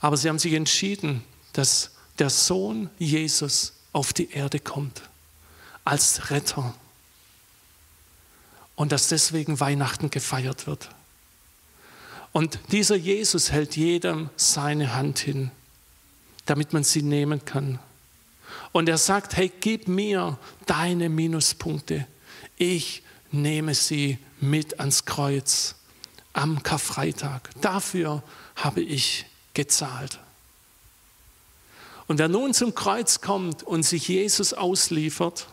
Aber 0.00 0.16
sie 0.16 0.28
haben 0.28 0.38
sich 0.38 0.52
entschieden, 0.52 1.24
dass 1.52 1.92
der 2.18 2.30
Sohn 2.30 2.90
Jesus 2.98 3.72
auf 3.92 4.12
die 4.12 4.30
Erde 4.30 4.60
kommt 4.60 5.02
als 5.84 6.30
Retter 6.30 6.74
und 8.74 8.92
dass 8.92 9.08
deswegen 9.08 9.58
Weihnachten 9.58 10.10
gefeiert 10.10 10.66
wird. 10.66 10.90
Und 12.32 12.58
dieser 12.70 12.96
Jesus 12.96 13.50
hält 13.50 13.76
jedem 13.76 14.28
seine 14.36 14.94
Hand 14.94 15.18
hin 15.18 15.50
damit 16.46 16.72
man 16.72 16.84
sie 16.84 17.02
nehmen 17.02 17.44
kann. 17.44 17.78
Und 18.72 18.88
er 18.88 18.98
sagt, 18.98 19.36
hey, 19.36 19.52
gib 19.60 19.88
mir 19.88 20.38
deine 20.64 21.08
Minuspunkte. 21.08 22.06
Ich 22.56 23.02
nehme 23.32 23.74
sie 23.74 24.18
mit 24.40 24.80
ans 24.80 25.04
Kreuz 25.04 25.74
am 26.32 26.62
Karfreitag. 26.62 27.50
Dafür 27.60 28.22
habe 28.56 28.80
ich 28.80 29.26
gezahlt. 29.54 30.18
Und 32.06 32.18
wer 32.18 32.28
nun 32.28 32.54
zum 32.54 32.74
Kreuz 32.74 33.20
kommt 33.20 33.62
und 33.62 33.82
sich 33.82 34.08
Jesus 34.08 34.52
ausliefert, 34.52 35.48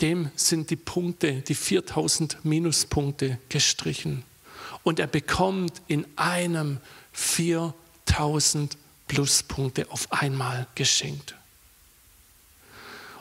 dem 0.00 0.30
sind 0.34 0.70
die 0.70 0.76
Punkte, 0.76 1.42
die 1.42 1.54
4000 1.54 2.44
Minuspunkte 2.44 3.38
gestrichen. 3.48 4.24
Und 4.82 4.98
er 4.98 5.06
bekommt 5.06 5.82
in 5.88 6.06
einem 6.16 6.78
4 7.12 7.74
1000 8.10 8.76
Pluspunkte 9.08 9.90
auf 9.90 10.10
einmal 10.12 10.66
geschenkt. 10.74 11.34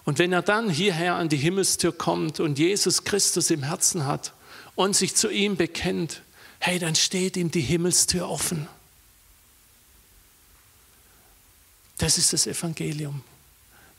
Und 0.06 0.20
wenn 0.20 0.34
er 0.34 0.42
dann 0.42 0.70
hierher 0.70 1.16
an 1.16 1.30
die 1.30 1.38
Himmelstür 1.38 1.92
kommt 1.92 2.40
und 2.40 2.58
Jesus 2.58 3.04
Christus 3.04 3.50
im 3.52 3.64
Herzen 3.64 4.06
hat 4.06 4.34
und 4.76 4.96
sich 4.96 5.16
zu 5.16 5.30
ihm 5.30 5.56
bekennt, 5.56 6.22
hey, 6.60 6.80
dann 6.80 6.96
steht 6.96 7.38
ihm 7.38 7.52
die 7.52 7.62
Himmelstür 7.62 8.30
offen. 8.30 8.68
Das 11.98 12.18
ist 12.18 12.34
das 12.34 12.48
Evangelium. 12.48 13.24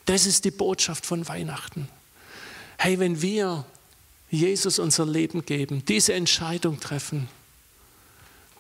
Das 0.06 0.26
ist 0.26 0.44
die 0.44 0.50
Botschaft 0.50 1.04
von 1.06 1.28
Weihnachten. 1.28 1.88
Hey, 2.78 2.98
wenn 2.98 3.20
wir 3.20 3.64
Jesus 4.30 4.78
unser 4.78 5.04
Leben 5.04 5.44
geben, 5.44 5.84
diese 5.84 6.14
Entscheidung 6.14 6.80
treffen, 6.80 7.28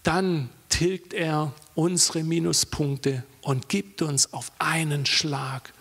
dann 0.02 0.50
tilgt 0.68 1.14
er 1.14 1.52
unsere 1.74 2.22
Minuspunkte 2.22 3.24
und 3.42 3.68
gibt 3.68 4.02
uns 4.02 4.32
auf 4.32 4.52
einen 4.58 5.06
Schlag 5.06 5.72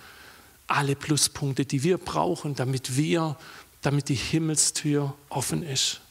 alle 0.70 0.96
Pluspunkte, 0.96 1.66
die 1.66 1.84
wir 1.84 1.98
brauchen, 1.98 2.56
damit 2.56 2.96
wir, 2.96 3.38
damit 3.82 4.10
die 4.10 4.16
Himmelstür 4.16 5.14
offen 5.30 5.64
ist. 5.64 6.02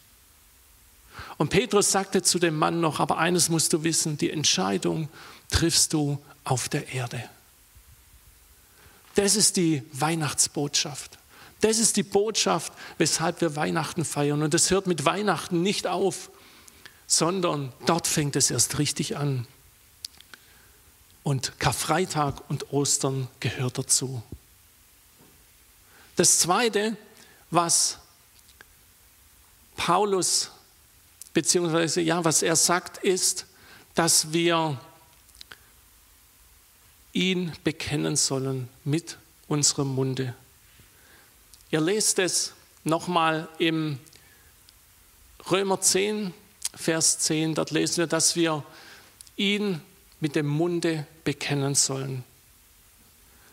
Und 1.36 1.50
Petrus 1.50 1.90
sagte 1.92 2.22
zu 2.22 2.38
dem 2.38 2.56
Mann 2.56 2.80
noch, 2.80 3.00
aber 3.00 3.18
eines 3.18 3.48
musst 3.48 3.72
du 3.72 3.84
wissen, 3.84 4.18
die 4.18 4.30
Entscheidung 4.30 5.08
triffst 5.50 5.92
du 5.92 6.18
auf 6.44 6.68
der 6.68 6.92
Erde. 6.92 7.22
Das 9.14 9.36
ist 9.36 9.56
die 9.56 9.82
Weihnachtsbotschaft. 9.92 11.18
Das 11.60 11.78
ist 11.78 11.96
die 11.96 12.04
Botschaft, 12.04 12.72
weshalb 12.98 13.40
wir 13.40 13.56
Weihnachten 13.56 14.04
feiern. 14.04 14.42
Und 14.42 14.54
das 14.54 14.70
hört 14.70 14.86
mit 14.86 15.04
Weihnachten 15.04 15.62
nicht 15.62 15.86
auf 15.88 16.30
sondern 17.08 17.72
dort 17.86 18.06
fängt 18.06 18.36
es 18.36 18.52
erst 18.52 18.78
richtig 18.78 19.16
an. 19.16 19.48
Und 21.24 21.58
Karfreitag 21.58 22.48
und 22.48 22.72
Ostern 22.72 23.28
gehört 23.40 23.78
dazu. 23.78 24.22
Das 26.18 26.40
Zweite, 26.40 26.96
was 27.52 28.00
Paulus, 29.76 30.50
beziehungsweise 31.32 32.00
ja, 32.00 32.24
was 32.24 32.42
er 32.42 32.56
sagt, 32.56 32.98
ist, 33.04 33.46
dass 33.94 34.32
wir 34.32 34.80
ihn 37.12 37.52
bekennen 37.62 38.16
sollen 38.16 38.68
mit 38.82 39.16
unserem 39.46 39.94
Munde. 39.94 40.34
Ihr 41.70 41.80
lest 41.80 42.18
es 42.18 42.52
nochmal 42.82 43.48
im 43.58 44.00
Römer 45.48 45.80
10, 45.80 46.34
Vers 46.74 47.20
10, 47.20 47.54
dort 47.54 47.70
lesen 47.70 47.98
wir, 47.98 48.06
dass 48.08 48.34
wir 48.34 48.64
ihn 49.36 49.80
mit 50.18 50.34
dem 50.34 50.48
Munde 50.48 51.06
bekennen 51.22 51.76
sollen. 51.76 52.24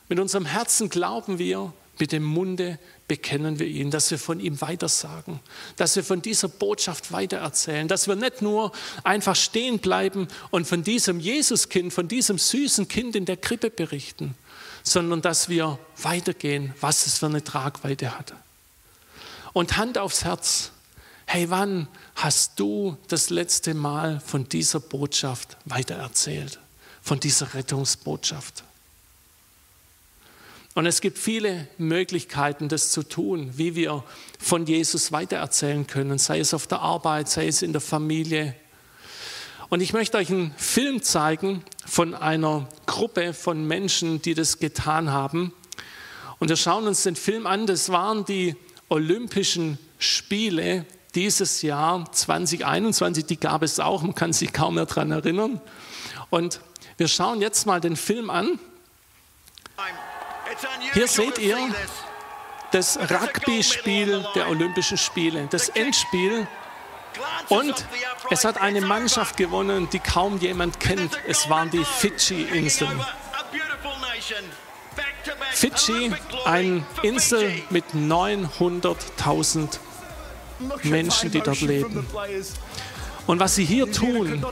Mit 0.09 0.19
unserem 0.19 0.45
Herzen 0.47 0.89
glauben 0.89 1.37
wir, 1.37 1.71
mit 1.99 2.11
dem 2.11 2.23
Munde 2.23 2.79
bekennen 3.07 3.59
wir 3.59 3.67
ihn, 3.67 3.91
dass 3.91 4.11
wir 4.11 4.19
von 4.19 4.39
ihm 4.39 4.59
weitersagen, 4.61 5.39
dass 5.75 5.95
wir 5.95 6.03
von 6.03 6.21
dieser 6.21 6.47
Botschaft 6.47 7.11
weitererzählen, 7.11 7.87
dass 7.87 8.07
wir 8.07 8.15
nicht 8.15 8.41
nur 8.41 8.71
einfach 9.03 9.35
stehen 9.35 9.79
bleiben 9.79 10.27
und 10.51 10.67
von 10.67 10.83
diesem 10.83 11.19
Jesuskind, 11.19 11.93
von 11.93 12.07
diesem 12.07 12.37
süßen 12.37 12.87
Kind 12.87 13.15
in 13.15 13.25
der 13.25 13.37
Krippe 13.37 13.69
berichten, 13.69 14.35
sondern 14.83 15.21
dass 15.21 15.49
wir 15.49 15.79
weitergehen, 16.01 16.73
was 16.81 17.07
es 17.07 17.19
für 17.19 17.27
eine 17.27 17.43
Tragweite 17.43 18.17
hat. 18.17 18.33
Und 19.53 19.77
Hand 19.77 19.97
aufs 19.97 20.25
Herz, 20.25 20.71
hey, 21.25 21.49
wann 21.49 21.87
hast 22.15 22.59
du 22.59 22.97
das 23.07 23.29
letzte 23.29 23.73
Mal 23.73 24.19
von 24.19 24.49
dieser 24.49 24.81
Botschaft 24.81 25.55
weitererzählt? 25.63 26.59
Von 27.01 27.21
dieser 27.21 27.53
Rettungsbotschaft? 27.53 28.64
Und 30.75 30.85
es 30.85 30.99
gibt 30.99 31.17
viele 31.17 31.69
Möglichkeiten, 31.77 32.67
das 32.67 32.91
zu 32.91 33.01
tun, 33.01 33.49
wie 33.55 33.75
wir 33.75 34.03
von 34.37 34.65
Jesus 34.65 35.13
weitererzählen 35.13 35.87
können, 35.87 36.17
sei 36.17 36.39
es 36.39 36.53
auf 36.53 36.67
der 36.67 36.81
Arbeit, 36.81 37.29
sei 37.29 37.47
es 37.47 37.61
in 37.61 37.71
der 37.71 37.79
Familie. 37.79 38.53
Und 39.69 39.79
ich 39.79 39.93
möchte 39.93 40.17
euch 40.17 40.29
einen 40.29 40.53
Film 40.57 41.01
zeigen 41.01 41.63
von 41.85 42.13
einer 42.13 42.67
Gruppe 42.87 43.33
von 43.33 43.65
Menschen, 43.65 44.21
die 44.21 44.33
das 44.33 44.59
getan 44.59 45.11
haben. 45.11 45.53
Und 46.39 46.49
wir 46.49 46.57
schauen 46.57 46.87
uns 46.87 47.03
den 47.03 47.15
Film 47.15 47.47
an. 47.47 47.67
Das 47.67 47.89
waren 47.89 48.25
die 48.25 48.57
Olympischen 48.89 49.79
Spiele 49.97 50.85
dieses 51.15 51.61
Jahr 51.61 52.11
2021, 52.11 53.25
die 53.25 53.39
gab 53.39 53.63
es 53.63 53.79
auch, 53.79 54.01
man 54.01 54.13
kann 54.13 54.33
sich 54.33 54.51
kaum 54.51 54.75
mehr 54.75 54.85
daran 54.85 55.11
erinnern. 55.11 55.61
Und 56.29 56.59
wir 56.97 57.07
schauen 57.07 57.39
jetzt 57.39 57.65
mal 57.65 57.79
den 57.79 57.95
Film 57.95 58.29
an. 58.29 58.59
Hier 60.93 61.07
seht 61.07 61.37
ihr 61.37 61.57
das 62.71 62.97
Rugby-Spiel 62.97 64.25
der 64.35 64.49
Olympischen 64.49 64.97
Spiele, 64.97 65.47
das 65.49 65.69
Endspiel. 65.69 66.47
Und 67.49 67.85
es 68.29 68.43
hat 68.43 68.59
eine 68.61 68.81
Mannschaft 68.81 69.37
gewonnen, 69.37 69.89
die 69.89 69.99
kaum 69.99 70.37
jemand 70.39 70.79
kennt. 70.79 71.17
Es 71.27 71.49
waren 71.49 71.69
die 71.69 71.83
Fidschi-Inseln. 71.83 72.99
Fidschi, 75.53 76.13
eine 76.43 76.85
Insel 77.03 77.61
mit 77.69 77.85
900.000 77.93 79.79
Menschen, 80.83 81.31
die 81.31 81.41
dort 81.41 81.61
leben. 81.61 82.05
Und 83.27 83.39
was 83.39 83.55
sie 83.55 83.65
hier 83.65 83.91
tun, 83.91 84.45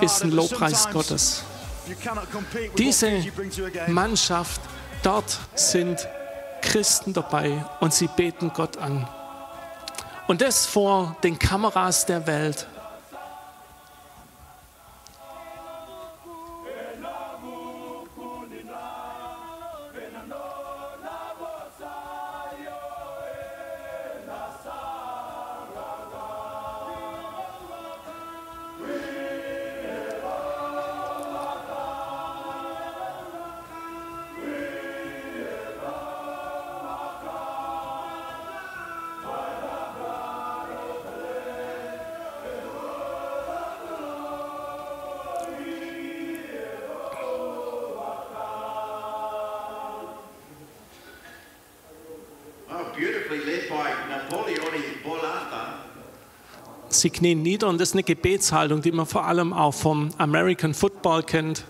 ist 0.00 0.22
ein 0.22 0.30
Lobpreis 0.30 0.88
Gottes. 0.90 1.44
Diese 2.78 3.24
Mannschaft, 3.88 4.60
dort 5.04 5.38
sind 5.54 6.08
Christen 6.62 7.12
dabei 7.12 7.64
und 7.80 7.92
sie 7.92 8.08
beten 8.08 8.50
Gott 8.54 8.78
an. 8.78 9.08
Und 10.26 10.40
das 10.40 10.66
vor 10.66 11.16
den 11.22 11.38
Kameras 11.38 12.06
der 12.06 12.26
Welt. 12.26 12.66
Sie 57.00 57.10
knien 57.10 57.42
nieder 57.42 57.68
und 57.68 57.80
das 57.80 57.88
ist 57.88 57.94
eine 57.94 58.04
Gebetshaltung, 58.04 58.80
die 58.80 58.92
man 58.92 59.04
vor 59.04 59.24
allem 59.26 59.52
auch 59.52 59.74
vom 59.74 60.10
American 60.16 60.74
Football 60.74 61.24
kennt, 61.24 61.64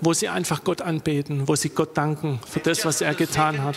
wo 0.00 0.14
sie 0.14 0.28
einfach 0.28 0.64
Gott 0.64 0.80
anbeten, 0.80 1.46
wo 1.46 1.54
sie 1.56 1.68
Gott 1.68 1.96
danken 1.96 2.40
für 2.48 2.60
das, 2.60 2.84
was 2.86 3.02
er 3.02 3.14
getan 3.14 3.62
hat. 3.62 3.76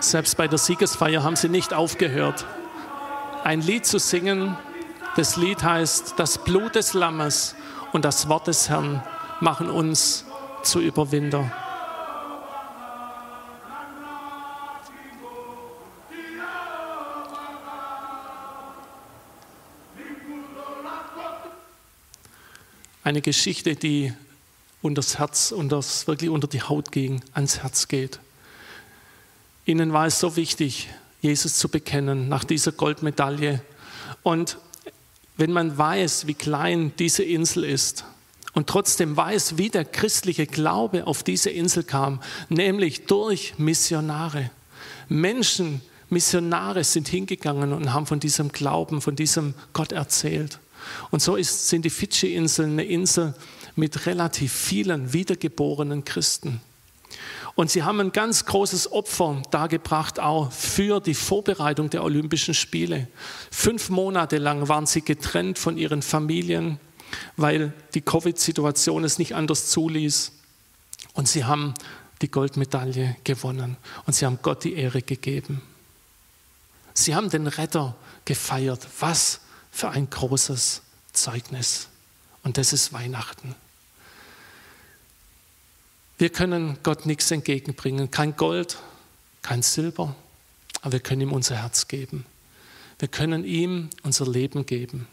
Selbst 0.00 0.36
bei 0.36 0.48
der 0.48 0.58
Siegesfeier 0.58 1.22
haben 1.22 1.36
sie 1.36 1.48
nicht 1.48 1.72
aufgehört 1.72 2.44
ein 3.44 3.60
Lied 3.60 3.84
zu 3.84 3.98
singen. 3.98 4.56
Das 5.16 5.36
Lied 5.36 5.62
heißt, 5.62 6.14
das 6.16 6.42
Blut 6.42 6.74
des 6.74 6.94
Lammes 6.94 7.54
und 7.92 8.04
das 8.04 8.28
Wort 8.28 8.46
des 8.46 8.70
Herrn 8.70 9.02
machen 9.40 9.70
uns 9.70 10.24
zu 10.62 10.80
Überwinder. 10.80 11.52
Eine 23.04 23.20
Geschichte, 23.20 23.76
die 23.76 24.14
unter 24.80 25.02
das 25.02 25.18
Herz, 25.18 25.52
unter 25.52 25.76
das, 25.76 26.06
wirklich 26.06 26.30
unter 26.30 26.48
die 26.48 26.62
Haut 26.62 26.90
ging, 26.90 27.22
ans 27.34 27.62
Herz 27.62 27.88
geht. 27.88 28.18
Ihnen 29.66 29.92
war 29.92 30.06
es 30.06 30.18
so 30.18 30.36
wichtig, 30.36 30.88
Jesus 31.24 31.56
zu 31.56 31.70
bekennen 31.70 32.28
nach 32.28 32.44
dieser 32.44 32.70
Goldmedaille. 32.70 33.62
Und 34.22 34.58
wenn 35.38 35.52
man 35.52 35.76
weiß, 35.76 36.26
wie 36.26 36.34
klein 36.34 36.92
diese 36.98 37.22
Insel 37.24 37.64
ist 37.64 38.04
und 38.52 38.66
trotzdem 38.68 39.16
weiß, 39.16 39.56
wie 39.56 39.70
der 39.70 39.86
christliche 39.86 40.46
Glaube 40.46 41.06
auf 41.06 41.22
diese 41.22 41.48
Insel 41.48 41.82
kam, 41.82 42.20
nämlich 42.50 43.06
durch 43.06 43.58
Missionare. 43.58 44.50
Menschen, 45.08 45.80
Missionare 46.10 46.84
sind 46.84 47.08
hingegangen 47.08 47.72
und 47.72 47.94
haben 47.94 48.06
von 48.06 48.20
diesem 48.20 48.52
Glauben, 48.52 49.00
von 49.00 49.16
diesem 49.16 49.54
Gott 49.72 49.92
erzählt. 49.92 50.58
Und 51.10 51.22
so 51.22 51.36
ist, 51.36 51.68
sind 51.68 51.86
die 51.86 51.90
Fidschi-Inseln 51.90 52.72
eine 52.72 52.84
Insel 52.84 53.34
mit 53.76 54.04
relativ 54.04 54.52
vielen 54.52 55.14
wiedergeborenen 55.14 56.04
Christen. 56.04 56.60
Und 57.54 57.70
sie 57.70 57.84
haben 57.84 58.00
ein 58.00 58.12
ganz 58.12 58.46
großes 58.46 58.90
Opfer 58.90 59.42
dargebracht, 59.50 60.18
auch 60.18 60.50
für 60.50 61.00
die 61.00 61.14
Vorbereitung 61.14 61.88
der 61.88 62.02
Olympischen 62.02 62.52
Spiele. 62.52 63.06
Fünf 63.50 63.90
Monate 63.90 64.38
lang 64.38 64.68
waren 64.68 64.86
sie 64.86 65.02
getrennt 65.02 65.58
von 65.58 65.78
ihren 65.78 66.02
Familien, 66.02 66.80
weil 67.36 67.72
die 67.94 68.00
Covid-Situation 68.00 69.04
es 69.04 69.18
nicht 69.18 69.36
anders 69.36 69.68
zuließ. 69.70 70.32
Und 71.12 71.28
sie 71.28 71.44
haben 71.44 71.74
die 72.22 72.30
Goldmedaille 72.30 73.16
gewonnen 73.22 73.76
und 74.06 74.14
sie 74.14 74.26
haben 74.26 74.40
Gott 74.42 74.64
die 74.64 74.74
Ehre 74.74 75.02
gegeben. 75.02 75.62
Sie 76.92 77.14
haben 77.14 77.30
den 77.30 77.46
Retter 77.46 77.96
gefeiert. 78.24 78.86
Was 78.98 79.40
für 79.70 79.90
ein 79.90 80.08
großes 80.08 80.82
Zeugnis. 81.12 81.88
Und 82.42 82.56
das 82.56 82.72
ist 82.72 82.92
Weihnachten. 82.92 83.54
Wir 86.18 86.30
können 86.30 86.78
Gott 86.82 87.06
nichts 87.06 87.30
entgegenbringen, 87.30 88.10
kein 88.10 88.36
Gold, 88.36 88.78
kein 89.42 89.62
Silber, 89.62 90.14
aber 90.80 90.92
wir 90.92 91.00
können 91.00 91.22
ihm 91.22 91.32
unser 91.32 91.56
Herz 91.56 91.88
geben. 91.88 92.24
Wir 92.98 93.08
können 93.08 93.44
ihm 93.44 93.90
unser 94.02 94.26
Leben 94.26 94.64
geben. 94.66 95.08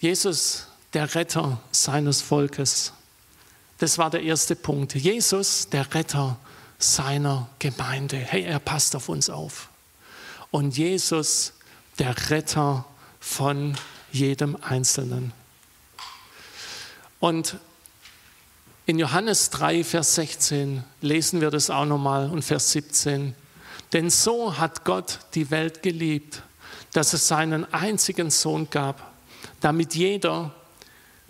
Jesus, 0.00 0.66
der 0.92 1.14
Retter 1.14 1.60
seines 1.70 2.20
Volkes, 2.20 2.92
das 3.78 3.98
war 3.98 4.10
der 4.10 4.22
erste 4.22 4.56
Punkt. 4.56 4.94
Jesus, 4.94 5.68
der 5.68 5.94
Retter 5.94 6.38
seiner 6.78 7.48
Gemeinde. 7.58 8.16
Hey, 8.16 8.42
er 8.42 8.58
passt 8.58 8.94
auf 8.96 9.08
uns 9.08 9.30
auf. 9.30 9.68
Und 10.50 10.76
Jesus, 10.76 11.54
der 11.98 12.14
Retter 12.30 12.84
von 13.20 13.76
jedem 14.12 14.56
Einzelnen. 14.56 15.32
Und 17.24 17.56
in 18.84 18.98
Johannes 18.98 19.48
3, 19.48 19.82
Vers 19.82 20.16
16 20.16 20.84
lesen 21.00 21.40
wir 21.40 21.50
das 21.50 21.70
auch 21.70 21.86
nochmal 21.86 22.28
und 22.28 22.42
Vers 22.42 22.72
17. 22.72 23.34
Denn 23.94 24.10
so 24.10 24.58
hat 24.58 24.84
Gott 24.84 25.20
die 25.34 25.50
Welt 25.50 25.82
geliebt, 25.82 26.42
dass 26.92 27.14
es 27.14 27.26
seinen 27.26 27.64
einzigen 27.72 28.28
Sohn 28.28 28.68
gab, 28.68 29.10
damit 29.62 29.94
jeder, 29.94 30.54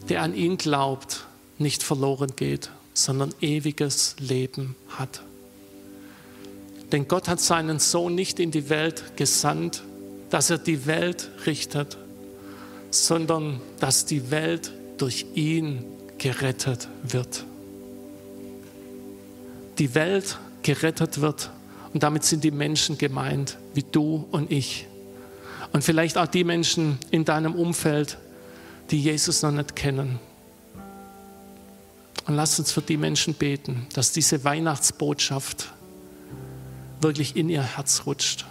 der 0.09 0.22
an 0.22 0.35
ihn 0.35 0.57
glaubt, 0.57 1.26
nicht 1.59 1.85
verloren 1.85 2.35
geht, 2.35 2.70
sondern 2.92 3.33
ewiges 3.40 4.16
Leben 4.18 4.74
hat. 4.98 5.22
Denn 6.90 7.07
Gott 7.07 7.28
hat 7.28 7.38
seinen 7.38 7.78
Sohn 7.78 8.16
nicht 8.16 8.40
in 8.40 8.50
die 8.50 8.68
Welt 8.68 9.16
gesandt, 9.16 9.85
dass 10.28 10.50
er 10.50 10.59
die 10.59 10.87
Welt 10.87 11.30
richtet, 11.46 11.98
sondern 12.90 13.61
dass 13.78 14.07
die 14.07 14.33
Welt 14.33 14.72
durch 14.98 15.26
ihn 15.35 15.85
gerettet 16.18 16.88
wird. 17.02 17.44
Die 19.78 19.94
Welt 19.94 20.38
gerettet 20.62 21.20
wird 21.20 21.50
und 21.92 22.02
damit 22.02 22.24
sind 22.24 22.44
die 22.44 22.50
Menschen 22.50 22.96
gemeint, 22.98 23.59
wie 23.74 23.83
du 23.83 24.26
und 24.30 24.50
ich. 24.50 24.87
Und 25.72 25.83
vielleicht 25.83 26.16
auch 26.16 26.26
die 26.26 26.44
Menschen 26.44 26.98
in 27.11 27.24
deinem 27.24 27.54
Umfeld, 27.54 28.18
die 28.90 29.00
Jesus 29.00 29.42
noch 29.42 29.50
nicht 29.50 29.74
kennen. 29.74 30.18
Und 32.26 32.37
lass 32.37 32.59
uns 32.59 32.72
für 32.72 32.83
die 32.83 32.96
Menschen 32.96 33.35
beten, 33.35 33.87
dass 33.92 34.12
diese 34.12 34.44
Weihnachtsbotschaft 34.44 35.72
wirklich 37.00 37.37
in 37.37 37.50
ihr 37.50 37.62
Herz 37.62 38.02
rutscht 38.07 38.47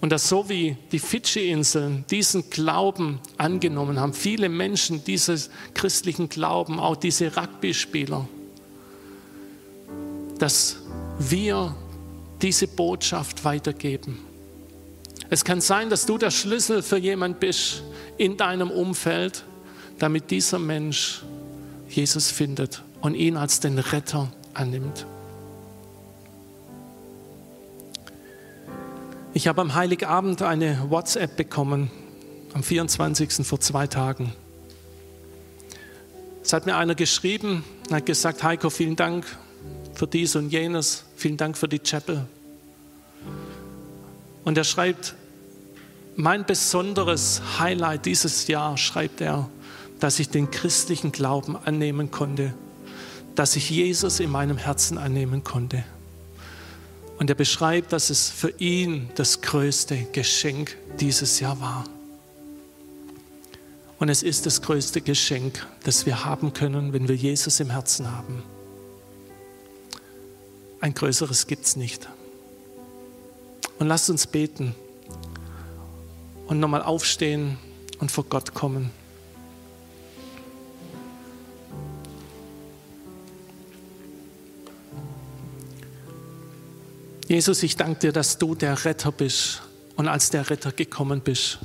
und 0.00 0.10
dass 0.10 0.28
so 0.28 0.48
wie 0.48 0.76
die 0.92 0.98
Fidschi-Inseln 0.98 2.04
diesen 2.10 2.48
Glauben 2.48 3.20
angenommen 3.36 4.00
haben, 4.00 4.14
viele 4.14 4.48
Menschen 4.48 5.04
diesen 5.04 5.38
christlichen 5.74 6.28
Glauben, 6.28 6.80
auch 6.80 6.96
diese 6.96 7.36
Rugby-Spieler, 7.36 8.26
dass 10.38 10.76
wir 11.18 11.74
diese 12.40 12.66
Botschaft 12.66 13.44
weitergeben. 13.44 14.18
Es 15.28 15.44
kann 15.44 15.60
sein, 15.60 15.90
dass 15.90 16.06
du 16.06 16.16
der 16.16 16.30
Schlüssel 16.30 16.82
für 16.82 16.96
jemand 16.96 17.38
bist 17.38 17.82
in 18.16 18.36
deinem 18.38 18.70
Umfeld, 18.70 19.44
damit 19.98 20.30
dieser 20.30 20.58
Mensch 20.58 21.22
Jesus 21.88 22.30
findet 22.30 22.82
und 23.02 23.14
ihn 23.14 23.36
als 23.36 23.60
den 23.60 23.78
Retter 23.78 24.32
annimmt. 24.54 25.06
Ich 29.32 29.46
habe 29.46 29.60
am 29.60 29.76
Heiligabend 29.76 30.42
eine 30.42 30.90
WhatsApp 30.90 31.36
bekommen, 31.36 31.88
am 32.52 32.64
24. 32.64 33.46
vor 33.46 33.60
zwei 33.60 33.86
Tagen. 33.86 34.32
Es 36.42 36.52
hat 36.52 36.66
mir 36.66 36.76
einer 36.76 36.96
geschrieben 36.96 37.64
hat 37.92 38.06
gesagt, 38.06 38.42
Heiko, 38.42 38.70
vielen 38.70 38.96
Dank 38.96 39.24
für 39.94 40.08
dies 40.08 40.34
und 40.34 40.50
jenes, 40.50 41.04
vielen 41.14 41.36
Dank 41.36 41.56
für 41.56 41.68
die 41.68 41.78
Chapel. 41.78 42.26
Und 44.42 44.58
er 44.58 44.64
schreibt, 44.64 45.14
mein 46.16 46.44
besonderes 46.44 47.40
Highlight 47.60 48.06
dieses 48.06 48.48
Jahr, 48.48 48.76
schreibt 48.76 49.20
er, 49.20 49.48
dass 50.00 50.18
ich 50.18 50.30
den 50.30 50.50
christlichen 50.50 51.12
Glauben 51.12 51.56
annehmen 51.56 52.10
konnte, 52.10 52.52
dass 53.36 53.54
ich 53.54 53.70
Jesus 53.70 54.18
in 54.18 54.30
meinem 54.30 54.56
Herzen 54.56 54.98
annehmen 54.98 55.44
konnte. 55.44 55.84
Und 57.20 57.28
er 57.28 57.36
beschreibt, 57.36 57.92
dass 57.92 58.08
es 58.08 58.30
für 58.30 58.48
ihn 58.58 59.10
das 59.14 59.42
größte 59.42 60.06
Geschenk 60.10 60.78
dieses 60.98 61.38
Jahr 61.38 61.60
war. 61.60 61.84
Und 63.98 64.08
es 64.08 64.22
ist 64.22 64.46
das 64.46 64.62
größte 64.62 65.02
Geschenk, 65.02 65.66
das 65.84 66.06
wir 66.06 66.24
haben 66.24 66.54
können, 66.54 66.94
wenn 66.94 67.08
wir 67.08 67.14
Jesus 67.14 67.60
im 67.60 67.68
Herzen 67.68 68.10
haben. 68.10 68.42
Ein 70.80 70.94
größeres 70.94 71.46
gibt 71.46 71.66
es 71.66 71.76
nicht. 71.76 72.08
Und 73.78 73.86
lasst 73.86 74.08
uns 74.08 74.26
beten 74.26 74.74
und 76.46 76.58
nochmal 76.58 76.82
aufstehen 76.82 77.58
und 77.98 78.10
vor 78.10 78.24
Gott 78.24 78.54
kommen. 78.54 78.90
Jesus, 87.30 87.62
ich 87.62 87.76
danke 87.76 88.00
dir, 88.00 88.12
dass 88.12 88.38
du 88.38 88.56
der 88.56 88.84
Retter 88.84 89.12
bist 89.12 89.62
und 89.94 90.08
als 90.08 90.30
der 90.30 90.50
Retter 90.50 90.72
gekommen 90.72 91.20
bist. 91.20 91.60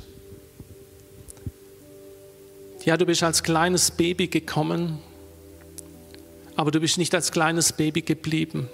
Ja, 2.84 2.96
du 2.96 3.04
bist 3.04 3.24
als 3.24 3.42
kleines 3.42 3.90
Baby 3.90 4.28
gekommen, 4.28 5.00
aber 6.54 6.70
du 6.70 6.78
bist 6.78 6.98
nicht 6.98 7.12
als 7.16 7.32
kleines 7.32 7.72
Baby 7.72 8.02
geblieben. 8.02 8.68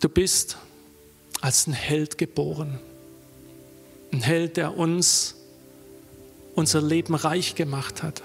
Du 0.00 0.08
bist 0.08 0.56
als 1.42 1.66
ein 1.66 1.74
Held 1.74 2.16
geboren. 2.16 2.78
Ein 4.12 4.22
Held, 4.22 4.56
der 4.56 4.78
uns 4.78 5.34
unser 6.54 6.80
Leben 6.80 7.14
reich 7.14 7.54
gemacht 7.54 8.02
hat. 8.02 8.22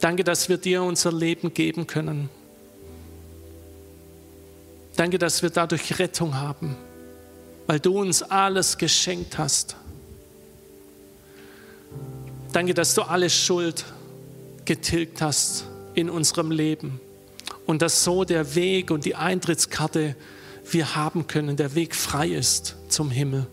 Danke, 0.00 0.22
dass 0.22 0.50
wir 0.50 0.58
dir 0.58 0.82
unser 0.82 1.12
Leben 1.12 1.54
geben 1.54 1.86
können. 1.86 2.28
Danke, 4.96 5.18
dass 5.18 5.42
wir 5.42 5.50
dadurch 5.50 5.98
Rettung 5.98 6.36
haben, 6.36 6.74
weil 7.66 7.78
du 7.78 8.00
uns 8.00 8.22
alles 8.22 8.78
geschenkt 8.78 9.36
hast. 9.36 9.76
Danke, 12.52 12.72
dass 12.72 12.94
du 12.94 13.02
alle 13.02 13.28
Schuld 13.28 13.84
getilgt 14.64 15.20
hast 15.20 15.66
in 15.94 16.08
unserem 16.08 16.50
Leben 16.50 16.98
und 17.66 17.82
dass 17.82 18.04
so 18.04 18.24
der 18.24 18.54
Weg 18.54 18.90
und 18.90 19.04
die 19.04 19.14
Eintrittskarte 19.14 20.16
wir 20.70 20.96
haben 20.96 21.26
können, 21.26 21.56
der 21.56 21.74
Weg 21.74 21.94
frei 21.94 22.28
ist 22.28 22.76
zum 22.88 23.10
Himmel. 23.10 23.46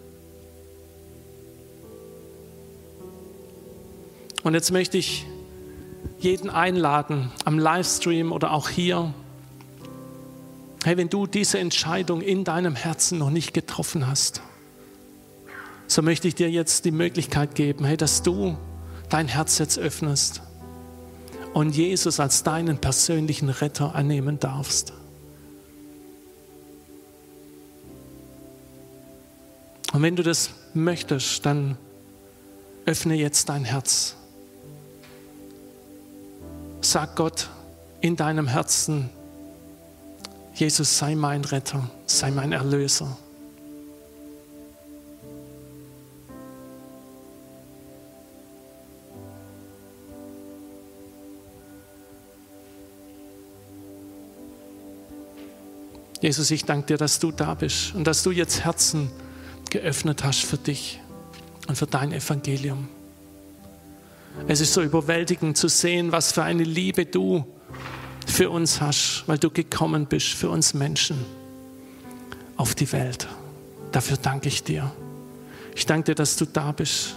Und 4.44 4.54
jetzt 4.54 4.72
möchte 4.72 4.98
ich 4.98 5.26
jeden 6.20 6.50
einladen, 6.50 7.32
am 7.44 7.60
Livestream 7.60 8.32
oder 8.32 8.52
auch 8.52 8.70
hier, 8.70 9.14
Hey, 10.84 10.98
wenn 10.98 11.08
du 11.08 11.28
diese 11.28 11.60
Entscheidung 11.60 12.22
in 12.22 12.44
deinem 12.44 12.76
Herzen 12.76 13.18
noch 13.18 13.30
nicht 13.30 13.54
getroffen 13.54 14.06
hast, 14.06 14.42
so 15.88 16.02
möchte 16.02 16.28
ich 16.28 16.36
dir 16.36 16.50
jetzt 16.50 16.84
die 16.84 16.92
Möglichkeit 16.92 17.56
geben, 17.56 17.86
hey, 17.86 17.96
dass 17.96 18.22
du 18.22 18.58
dein 19.08 19.30
Herz 19.30 19.60
jetzt 19.60 19.80
öffnest 19.80 20.42
und 21.54 21.74
Jesus 21.74 22.20
als 22.20 22.44
deinen 22.44 22.80
persönlichen 22.80 23.48
Retter 23.50 23.96
annehmen 23.96 24.40
darfst. 24.40 24.92
Und 29.94 30.02
wenn 30.02 30.18
du 30.18 30.24
das 30.24 30.50
möchtest, 30.74 31.46
dann 31.46 31.78
öffne 32.86 33.14
jetzt 33.14 33.48
dein 33.48 33.64
Herz. 33.64 34.16
Sag 36.82 37.16
Gott 37.16 37.50
in 38.02 38.18
deinem 38.18 38.48
Herzen, 38.48 39.10
Jesus 40.64 40.98
sei 40.98 41.14
mein 41.14 41.44
Retter, 41.44 41.90
sei 42.06 42.32
mein 42.32 42.54
Erlöser. 42.54 43.18
Jesus, 56.22 56.50
ich 56.50 56.64
danke 56.64 56.88
dir, 56.88 56.98
dass 56.98 57.20
du 57.20 57.34
da 57.34 57.56
bist 57.56 57.94
und 57.94 58.06
dass 58.06 58.24
du 58.24 58.32
jetzt 58.32 58.64
Herzen 58.64 59.12
geöffnet 59.70 60.24
hast 60.24 60.46
für 60.46 60.58
dich 60.58 61.02
und 61.68 61.78
für 61.78 61.88
dein 61.88 62.14
Evangelium. 62.14 62.88
Es 64.48 64.62
ist 64.62 64.74
so 64.74 64.82
überwältigend 64.82 65.58
zu 65.58 65.68
sehen, 65.68 66.14
was 66.14 66.32
für 66.32 66.44
eine 66.44 66.64
Liebe 66.64 67.06
du 67.06 67.46
für 68.26 68.50
uns 68.50 68.82
hast, 68.82 69.24
weil 69.28 69.38
du 69.38 69.50
gekommen 69.50 70.06
bist 70.06 70.30
für 70.30 70.50
uns 70.50 70.74
Menschen 70.74 71.18
auf 72.58 72.76
die 72.76 72.92
Welt. 72.92 73.28
Dafür 73.92 74.18
danke 74.18 74.48
ich 74.48 74.64
dir. 74.64 74.92
Ich 75.76 75.86
danke 75.86 76.12
dir, 76.12 76.16
dass 76.16 76.36
du 76.36 76.46
da 76.46 76.72
bist. 76.72 77.16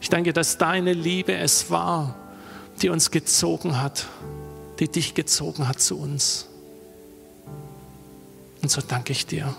Ich 0.00 0.08
danke, 0.08 0.32
dass 0.32 0.58
deine 0.58 0.92
Liebe 0.92 1.34
es 1.34 1.70
war, 1.70 2.16
die 2.82 2.88
uns 2.90 3.10
gezogen 3.10 3.80
hat, 3.80 4.06
die 4.78 4.88
dich 4.88 5.14
gezogen 5.14 5.68
hat 5.68 5.80
zu 5.80 5.98
uns. 5.98 6.46
Und 8.62 8.70
so 8.70 8.80
danke 8.86 9.12
ich 9.12 9.26
dir. 9.26 9.54